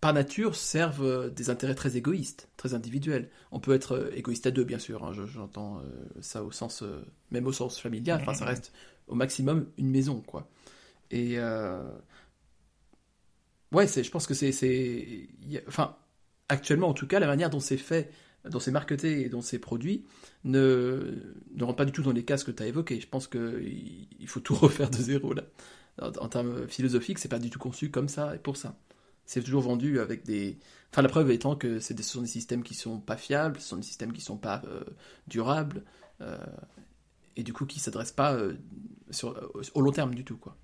par 0.00 0.12
nature, 0.12 0.54
servent 0.54 1.04
euh, 1.04 1.30
des 1.30 1.48
intérêts 1.48 1.74
très 1.74 1.96
égoïstes, 1.96 2.50
très 2.58 2.74
individuels. 2.74 3.30
On 3.52 3.60
peut 3.60 3.72
être 3.72 3.92
euh, 3.92 4.10
égoïste 4.14 4.46
à 4.46 4.50
deux, 4.50 4.64
bien 4.64 4.78
sûr. 4.78 5.02
Hein, 5.02 5.12
j'entends 5.26 5.78
euh, 5.78 5.82
ça 6.20 6.44
au 6.44 6.52
sens, 6.52 6.84
même 7.30 7.46
au 7.46 7.52
sens 7.52 7.80
familial. 7.80 8.20
Enfin, 8.20 8.34
ça 8.34 8.44
reste 8.44 8.72
au 9.06 9.14
maximum 9.14 9.66
une 9.78 9.88
maison, 9.88 10.20
quoi. 10.20 10.46
Et 11.10 11.38
ouais, 13.72 13.86
je 13.86 14.10
pense 14.10 14.26
que 14.26 14.34
c'est, 14.34 15.28
enfin, 15.68 15.96
actuellement, 16.50 16.88
en 16.88 16.94
tout 16.94 17.06
cas, 17.06 17.18
la 17.18 17.26
manière 17.26 17.48
dont 17.48 17.60
c'est 17.60 17.78
fait, 17.78 18.10
dont 18.48 18.60
c'est 18.60 18.70
marketé 18.70 19.22
et 19.22 19.28
dont 19.28 19.40
c'est 19.40 19.58
produit, 19.58 20.04
ne 20.44 21.14
ne 21.54 21.64
rentre 21.64 21.76
pas 21.76 21.84
du 21.84 21.92
tout 21.92 22.02
dans 22.02 22.12
les 22.12 22.24
cas 22.24 22.36
que 22.38 22.50
tu 22.50 22.62
as 22.62 22.66
évoqués. 22.66 23.00
Je 23.00 23.08
pense 23.08 23.26
qu'il 23.26 24.08
il 24.18 24.28
faut 24.28 24.40
tout 24.40 24.54
refaire 24.60 24.90
de 24.90 24.96
zéro 24.96 25.32
là. 25.32 25.42
En, 26.00 26.08
en 26.08 26.28
termes 26.28 26.66
philosophiques, 26.68 27.18
c'est 27.18 27.28
pas 27.28 27.38
du 27.38 27.50
tout 27.50 27.58
conçu 27.58 27.90
comme 27.90 28.08
ça 28.08 28.34
et 28.34 28.38
pour 28.38 28.56
ça. 28.56 28.76
C'est 29.26 29.42
toujours 29.42 29.62
vendu 29.62 30.00
avec 30.00 30.24
des. 30.24 30.58
Enfin, 30.92 31.02
la 31.02 31.08
preuve 31.08 31.30
étant 31.30 31.56
que 31.56 31.80
ce 31.80 31.94
sont 32.02 32.20
des 32.20 32.26
systèmes 32.26 32.62
qui 32.62 32.74
sont 32.74 33.00
pas 33.00 33.16
fiables, 33.16 33.58
ce 33.60 33.68
sont 33.68 33.76
des 33.76 33.82
systèmes 33.82 34.12
qui 34.12 34.20
sont 34.20 34.36
pas 34.36 34.62
euh, 34.66 34.84
durables, 35.26 35.82
euh, 36.20 36.36
et 37.36 37.42
du 37.42 37.52
coup 37.52 37.66
qui 37.66 37.80
s'adressent 37.80 38.12
pas 38.12 38.34
euh, 38.34 38.54
sur, 39.10 39.34
au 39.74 39.80
long 39.80 39.92
terme 39.92 40.14
du 40.14 40.24
tout, 40.24 40.36
quoi. 40.36 40.56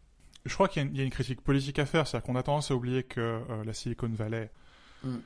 Je 0.46 0.54
crois 0.54 0.68
qu'il 0.68 0.96
y, 0.96 1.00
a 1.00 1.04
une 1.04 1.10
critique 1.10 1.42
politique 1.42 1.78
à 1.78 1.84
faire, 1.84 2.06
c'est-à-dire 2.06 2.26
qu'on 2.26 2.36
a 2.36 2.42
tendance 2.42 2.70
à 2.70 2.74
oublier 2.74 3.02
que 3.02 3.40
la 3.62 3.74
Silicon 3.74 4.08
Valley 4.08 4.50
mm. 5.04 5.16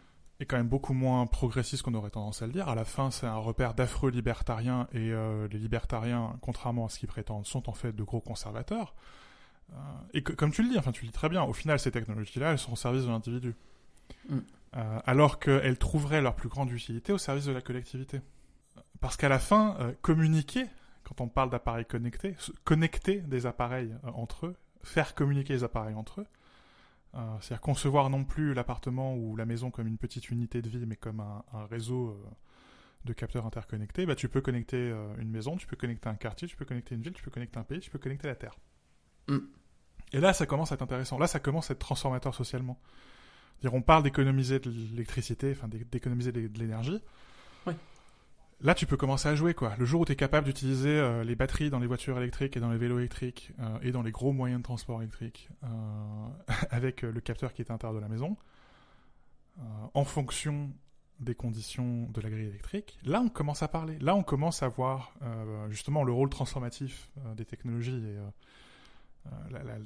Est 0.41 0.47
quand 0.47 0.57
même 0.57 0.69
beaucoup 0.69 0.95
moins 0.95 1.27
progressiste 1.27 1.83
qu'on 1.83 1.95
aurait 1.95 2.11
tendance 2.11 2.43
à 2.43 2.47
le 2.47 2.53
dire. 2.53 2.69
À 2.69 2.75
la 2.75 2.85
fin, 2.85 3.11
c'est 3.11 3.27
un 3.27 3.37
repère 3.37 3.75
d'affreux 3.75 4.11
libertariens, 4.11 4.89
et 4.93 5.13
les 5.51 5.59
libertariens, 5.59 6.37
contrairement 6.41 6.87
à 6.87 6.89
ce 6.89 6.99
qu'ils 6.99 7.09
prétendent, 7.09 7.47
sont 7.47 7.69
en 7.69 7.73
fait 7.73 7.93
de 7.93 8.03
gros 8.03 8.21
conservateurs. 8.21 8.95
Euh, 9.73 9.77
et 10.13 10.23
comme 10.23 10.53
tu 10.53 10.63
le 10.63 10.71
dis, 10.71 10.79
enfin 10.79 10.93
tu 10.93 11.03
le 11.03 11.09
dis 11.09 11.13
très 11.13 11.29
bien, 11.29 11.43
au 11.43 11.53
final 11.53 11.79
ces 11.79 11.91
technologies-là, 11.91 12.53
elles 12.53 12.59
sont 12.59 12.73
au 12.73 12.77
service 12.77 13.05
de 13.05 13.09
l'individu. 13.09 13.55
Mm. 14.29 14.39
Euh, 14.77 15.01
alors 15.07 15.39
qu'elles 15.39 15.79
trouveraient 15.79 16.21
leur 16.21 16.35
plus 16.35 16.49
grande 16.49 16.71
utilité 16.71 17.13
au 17.13 17.19
service 17.19 17.45
de 17.45 17.53
la 17.53 17.61
collectivité. 17.61 18.21
Parce 19.01 19.17
qu'à 19.17 19.29
la 19.29 19.39
fin, 19.39 19.77
euh, 19.81 19.93
communiquer, 20.03 20.67
quand 21.05 21.21
on 21.21 21.29
parle 21.29 21.51
d'appareils 21.51 21.85
connectés, 21.85 22.37
connecter 22.65 23.21
des 23.21 23.47
appareils 23.47 23.95
entre 24.15 24.47
eux, 24.47 24.57
faire 24.83 25.15
communiquer 25.15 25.55
les 25.55 25.65
appareils 25.65 25.95
entre 25.95 26.23
eux, 26.23 26.27
c'est-à-dire 27.41 27.61
concevoir 27.61 28.11
non 28.11 28.25
plus 28.25 28.55
l'appartement 28.55 29.15
ou 29.15 29.37
la 29.37 29.47
maison 29.47 29.71
comme 29.71 29.87
une 29.87 29.99
petite 29.99 30.31
unité 30.31 30.63
de 30.63 30.69
vie, 30.69 30.85
mais 30.87 30.97
comme 30.97 31.21
un, 31.21 31.67
réseau 31.71 32.21
de 33.05 33.13
capteurs 33.13 33.47
interconnectés, 33.47 34.07
bah, 34.07 34.15
tu 34.15 34.29
peux 34.29 34.41
connecter 34.41 34.93
une 35.19 35.31
maison, 35.31 35.57
tu 35.57 35.67
peux 35.67 35.77
connecter 35.77 36.09
un 36.09 36.15
quartier, 36.15 36.49
tu 36.49 36.57
peux 36.57 36.65
connecter 36.65 36.95
une 36.95 37.03
ville, 37.03 37.13
tu 37.13 37.23
peux 37.23 37.31
connecter 37.31 37.59
un 37.59 37.65
pays, 37.65 37.81
tu 37.81 37.91
peux 37.91 37.99
connecter 37.99 38.27
la 38.27 38.35
Terre. 38.35 38.57
Mm. 39.29 39.39
Et 40.13 40.21
là, 40.21 40.33
ça 40.33 40.47
commence 40.47 40.73
à 40.73 40.77
être 40.77 40.83
intéressant. 40.83 41.19
Là, 41.19 41.27
ça 41.27 41.41
commence 41.41 41.71
à 41.71 41.75
être 41.75 41.81
transformateur 41.81 42.35
socialement. 42.35 42.81
Dire, 43.61 43.75
on 43.75 43.83
parle 43.83 44.03
d'économiser 44.03 44.59
de 44.59 44.71
l'électricité, 44.71 45.53
enfin 45.53 45.69
d'économiser 45.69 46.33
de 46.33 46.59
l'énergie. 46.59 47.01
Là, 48.61 48.75
tu 48.75 48.87
peux 48.87 48.97
commencer 48.97 49.29
à 49.29 49.35
jouer, 49.35 49.55
quoi. 49.55 49.75
Le 49.79 49.85
jour 49.85 50.03
où 50.03 50.05
tu 50.05 50.13
es 50.13 50.17
capable 50.17 50.47
d'utiliser 50.47 50.89
euh, 50.89 51.25
les 51.25 51.35
batteries 51.35 51.71
dans 51.71 51.79
les 51.79 51.87
voitures 51.87 52.17
électriques 52.19 52.57
et 52.57 52.61
dans 52.61 52.71
les 52.71 52.79
vélos 52.79 52.99
électriques 52.99 53.53
euh, 53.61 53.79
et 53.83 53.91
dans 53.93 54.03
les 54.03 54.11
gros 54.11 54.33
moyens 54.33 54.61
de 54.61 54.65
transport 54.65 55.03
électriques 55.03 55.49
euh, 55.65 55.67
avec 56.71 57.03
le 57.03 57.21
capteur 57.21 57.53
qui 57.53 57.63
est 57.63 57.71
à 57.71 57.75
l'intérieur 57.75 57.95
de 57.95 58.01
la 58.01 58.09
maison, 58.09 58.37
en 59.95 60.05
fonction 60.05 60.73
des 61.21 61.37
conditions 61.37 62.09
de 62.11 62.21
la 62.21 62.29
grille 62.29 62.49
électrique, 62.49 62.99
là, 63.05 63.21
on 63.21 63.29
commence 63.29 63.63
à 63.63 63.69
parler. 63.69 63.97
Là, 64.01 64.17
on 64.17 64.25
commence 64.25 64.65
à 64.65 64.69
voir 64.69 65.15
justement 65.71 66.03
le 66.03 66.11
rôle 66.11 66.29
transformatif 66.29 67.09
des 67.37 67.45
technologies 67.45 68.03
et 68.05 68.19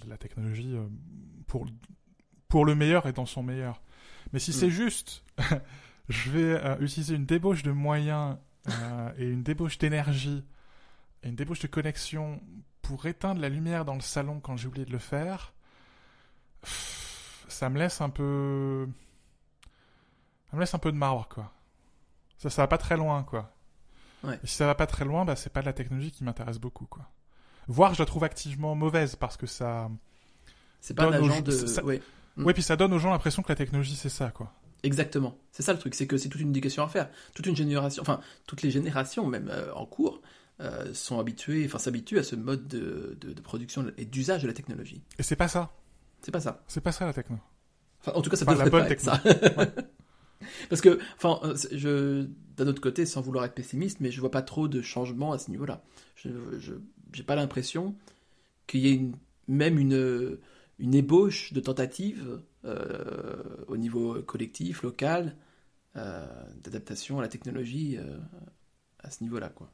la, 0.08 0.16
technologie 0.16 0.74
pour, 1.46 1.66
pour 2.48 2.64
le 2.64 2.74
meilleur 2.74 3.06
et 3.06 3.12
dans 3.12 3.26
son 3.26 3.42
meilleur. 3.42 3.82
Mais 4.32 4.38
si 4.38 4.50
mm. 4.50 4.54
c'est 4.54 4.70
juste, 4.70 5.24
je 6.08 6.30
vais 6.30 6.64
euh, 6.64 6.78
utiliser 6.80 7.14
une 7.14 7.26
débauche 7.26 7.62
de 7.62 7.72
moyens 7.72 8.36
et 9.18 9.24
une 9.24 9.42
débauche 9.42 9.78
d'énergie 9.78 10.44
et 11.22 11.28
une 11.28 11.36
débauche 11.36 11.60
de 11.60 11.66
connexion 11.66 12.40
pour 12.82 13.06
éteindre 13.06 13.40
la 13.40 13.48
lumière 13.48 13.84
dans 13.84 13.94
le 13.94 14.00
salon 14.00 14.40
quand 14.40 14.56
j'ai 14.56 14.68
oublié 14.68 14.86
de 14.86 14.92
le 14.92 14.98
faire, 14.98 15.52
ça 17.48 17.68
me 17.68 17.78
laisse 17.78 18.00
un 18.00 18.10
peu. 18.10 18.88
Ça 20.50 20.56
me 20.56 20.60
laisse 20.60 20.74
un 20.74 20.78
peu 20.78 20.92
de 20.92 20.96
marbre, 20.96 21.28
quoi. 21.28 21.52
Ça, 22.38 22.50
ça 22.50 22.62
va 22.62 22.68
pas 22.68 22.78
très 22.78 22.96
loin, 22.96 23.22
quoi. 23.22 23.52
Et 24.42 24.46
si 24.46 24.54
ça 24.56 24.66
va 24.66 24.74
pas 24.74 24.86
très 24.86 25.04
loin, 25.04 25.24
bah, 25.24 25.36
c'est 25.36 25.52
pas 25.52 25.60
de 25.60 25.66
la 25.66 25.72
technologie 25.72 26.10
qui 26.10 26.24
m'intéresse 26.24 26.58
beaucoup, 26.58 26.86
quoi 26.86 27.08
voire 27.68 27.94
je 27.94 28.02
la 28.02 28.06
trouve 28.06 28.24
activement 28.24 28.74
mauvaise 28.74 29.14
parce 29.14 29.36
que 29.36 29.46
ça. 29.46 29.88
C'est 30.80 30.94
pas 30.94 31.04
un 31.04 31.12
agent 31.12 31.42
de. 31.42 31.82
Oui, 31.84 32.00
ouais, 32.38 32.52
puis 32.54 32.62
ça 32.62 32.76
donne 32.76 32.92
aux 32.92 32.98
gens 32.98 33.10
l'impression 33.10 33.42
que 33.42 33.48
la 33.50 33.56
technologie 33.56 33.96
c'est 33.96 34.08
ça, 34.08 34.30
quoi. 34.30 34.52
Exactement. 34.82 35.36
C'est 35.52 35.62
ça 35.62 35.72
le 35.72 35.78
truc, 35.78 35.94
c'est 35.94 36.06
que 36.06 36.16
c'est 36.16 36.28
toute 36.28 36.40
une 36.40 36.50
éducation 36.50 36.82
à 36.82 36.88
faire. 36.88 37.10
Toute 37.34 37.46
une 37.46 37.56
génération, 37.56 38.02
enfin, 38.02 38.20
toutes 38.46 38.62
les 38.62 38.70
générations, 38.70 39.26
même 39.26 39.48
euh, 39.50 39.72
en 39.74 39.86
cours, 39.86 40.22
euh, 40.60 40.92
sont 40.94 41.18
habituées, 41.18 41.64
enfin, 41.66 41.78
s'habituent 41.78 42.18
à 42.18 42.22
ce 42.22 42.36
mode 42.36 42.68
de, 42.68 43.16
de, 43.20 43.40
production 43.40 43.86
et 43.96 44.04
d'usage 44.04 44.42
de 44.42 44.48
la 44.48 44.52
technologie. 44.52 45.02
Et 45.18 45.22
c'est 45.22 45.36
pas 45.36 45.48
ça. 45.48 45.72
C'est 46.22 46.32
pas 46.32 46.40
ça. 46.40 46.62
C'est 46.68 46.80
pas 46.80 46.92
ça 46.92 47.06
la 47.06 47.12
techno. 47.12 47.38
Enfin, 48.00 48.12
en 48.14 48.22
tout 48.22 48.30
cas, 48.30 48.36
ça 48.36 48.44
devrait 48.44 48.64
la 48.64 48.70
bonne 48.70 48.82
pas 48.82 48.88
techno. 48.88 49.12
être 49.12 49.56
ça. 49.56 49.66
Parce 50.68 50.80
que, 50.80 50.98
enfin, 51.16 51.40
euh, 51.44 51.56
je, 51.72 52.26
d'un 52.56 52.66
autre 52.66 52.80
côté, 52.80 53.06
sans 53.06 53.20
vouloir 53.20 53.44
être 53.44 53.54
pessimiste, 53.54 54.00
mais 54.00 54.10
je 54.10 54.20
vois 54.20 54.30
pas 54.30 54.42
trop 54.42 54.68
de 54.68 54.82
changements 54.82 55.32
à 55.32 55.38
ce 55.38 55.50
niveau-là. 55.50 55.82
Je, 56.16 56.30
j'ai 57.12 57.22
pas 57.22 57.36
l'impression 57.36 57.94
qu'il 58.66 58.80
y 58.80 58.88
ait 58.88 58.94
une, 58.94 59.16
même 59.46 59.78
une, 59.78 60.38
une 60.78 60.94
ébauche 60.94 61.52
de 61.52 61.60
tentatives 61.60 62.24
euh, 62.28 62.38
au 62.64 63.76
niveau 63.76 64.22
collectif, 64.22 64.82
local, 64.82 65.36
euh, 65.96 66.26
d'adaptation 66.62 67.18
à 67.18 67.22
la 67.22 67.28
technologie 67.28 67.96
euh, 67.96 68.18
à 68.98 69.10
ce 69.10 69.22
niveau-là, 69.22 69.48
quoi. 69.48 69.70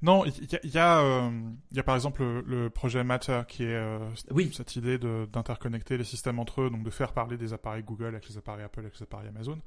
Non, 0.00 0.24
il 0.24 0.32
y, 0.44 0.68
y, 0.68 0.70
y, 0.74 0.78
a 0.78 1.82
par 1.84 1.96
exemple 1.96 2.22
le, 2.22 2.70
projet 2.70 3.02
Matter 3.02 3.42
qui 3.48 3.64
est 3.64 3.98
oui. 4.30 4.52
cette 4.54 4.76
idée 4.76 4.96
d'interconnecter 4.96 5.98
les 5.98 6.04
systèmes 6.04 6.38
entre 6.38 6.62
eux, 6.62 6.70
donc 6.70 6.84
de 6.84 6.90
faire 6.90 7.12
parler 7.12 7.36
des 7.36 7.52
appareils 7.52 7.82
Google 7.82 8.06
avec 8.06 8.28
les 8.28 8.38
appareils 8.38 8.64
Apple 8.64 8.78
avec 8.78 8.94
les 8.94 9.02
appareils 9.02 9.26
Amazon, 9.28 9.58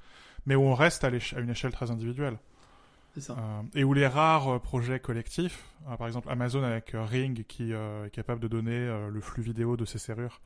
mais 0.45 0.55
où 0.55 0.61
on 0.61 0.73
reste 0.73 1.03
à, 1.03 1.07
à 1.07 1.39
une 1.39 1.49
échelle 1.49 1.73
très 1.73 1.91
individuelle. 1.91 2.37
Euh, 3.17 3.61
et 3.75 3.83
où 3.83 3.93
les 3.93 4.07
rares 4.07 4.47
euh, 4.47 4.59
projets 4.59 4.99
collectifs, 4.99 5.65
euh, 5.89 5.97
par 5.97 6.07
exemple 6.07 6.29
Amazon 6.29 6.63
avec 6.63 6.91
Ring 6.93 7.45
qui 7.45 7.73
est 7.73 8.11
capable 8.11 8.39
de 8.39 8.47
donner 8.47 9.09
le 9.11 9.21
flux 9.21 9.43
vidéo 9.43 9.77
de 9.77 9.85
ses 9.85 9.97
serrures 9.97 10.41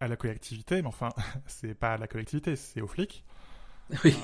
à 0.00 0.08
la 0.08 0.16
collectivité, 0.16 0.82
mais 0.82 0.88
enfin, 0.88 1.10
c'est 1.46 1.74
pas 1.74 1.94
à 1.94 1.98
la 1.98 2.06
collectivité, 2.06 2.56
c'est 2.56 2.80
aux 2.80 2.86
flics. 2.86 3.24
Oui. 4.04 4.14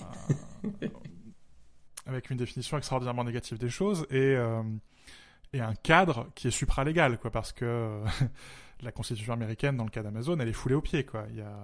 avec 2.05 2.29
une 2.29 2.37
définition 2.37 2.77
extraordinairement 2.77 3.25
négative 3.25 3.57
des 3.57 3.71
choses 3.71 4.07
et, 4.11 4.37
et 5.55 5.61
un 5.61 5.75
cadre 5.75 6.29
qui 6.35 6.49
est 6.49 6.51
supralégal, 6.51 7.19
quoi, 7.19 7.31
parce 7.31 7.53
que 7.53 8.03
la 8.83 8.93
constitution 8.93 9.33
américaine, 9.33 9.79
dans 9.79 9.85
le 9.85 9.91
cas 9.91 10.03
d'Amazon, 10.03 10.39
elle 10.39 10.49
est 10.49 10.53
foulée 10.53 10.75
au 10.75 10.83
pied, 10.83 11.07
quoi, 11.07 11.25
il 11.31 11.37
y 11.37 11.41
a, 11.41 11.57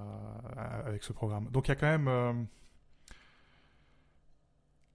avec 0.86 1.04
ce 1.04 1.12
programme. 1.12 1.50
Donc 1.50 1.68
il 1.68 1.72
y 1.72 1.72
a 1.72 1.76
quand 1.76 1.98
même 1.98 2.46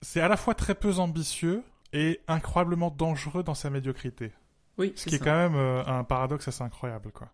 c'est 0.02 0.20
à 0.20 0.28
la 0.28 0.36
fois 0.36 0.54
très 0.54 0.74
peu 0.74 0.94
ambitieux 0.98 1.64
et 1.92 2.20
incroyablement 2.28 2.90
dangereux 2.90 3.42
dans 3.42 3.54
sa 3.54 3.70
médiocrité. 3.70 4.32
Oui, 4.78 4.92
Ce 4.94 5.08
qui 5.08 5.14
est 5.14 5.18
quand 5.18 5.36
même 5.36 5.56
euh, 5.56 5.84
un 5.86 6.04
paradoxe 6.04 6.48
assez 6.48 6.62
incroyable, 6.62 7.10
quoi. 7.10 7.28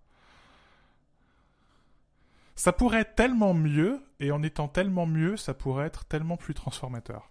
Ça 2.55 2.73
pourrait 2.73 3.01
être 3.01 3.15
tellement 3.15 3.55
mieux, 3.55 4.01
et 4.21 4.31
en 4.31 4.43
étant 4.43 4.69
tellement 4.69 5.07
mieux, 5.07 5.37
ça 5.37 5.55
pourrait 5.55 5.87
être 5.87 6.05
tellement 6.05 6.37
plus 6.37 6.55
transformateur. 6.55 7.31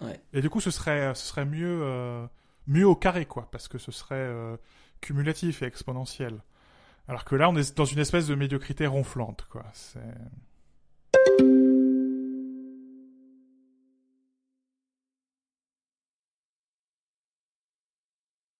Ouais. 0.00 0.20
Et 0.32 0.40
du 0.40 0.50
coup, 0.50 0.60
ce 0.60 0.70
serait, 0.70 1.14
ce 1.14 1.26
serait 1.26 1.46
mieux, 1.46 1.80
euh, 1.82 2.26
mieux 2.66 2.86
au 2.86 2.94
carré, 2.94 3.26
quoi, 3.26 3.48
parce 3.50 3.66
que 3.68 3.78
ce 3.78 3.90
serait 3.90 4.14
euh, 4.16 4.56
cumulatif 5.00 5.62
et 5.62 5.66
exponentiel. 5.66 6.42
Alors 7.08 7.24
que 7.24 7.34
là, 7.34 7.48
on 7.48 7.56
est 7.56 7.76
dans 7.76 7.86
une 7.86 7.98
espèce 7.98 8.26
de 8.26 8.34
médiocrité 8.34 8.86
ronflante, 8.86 9.46
quoi. 9.50 9.64
C'est... 9.72 10.00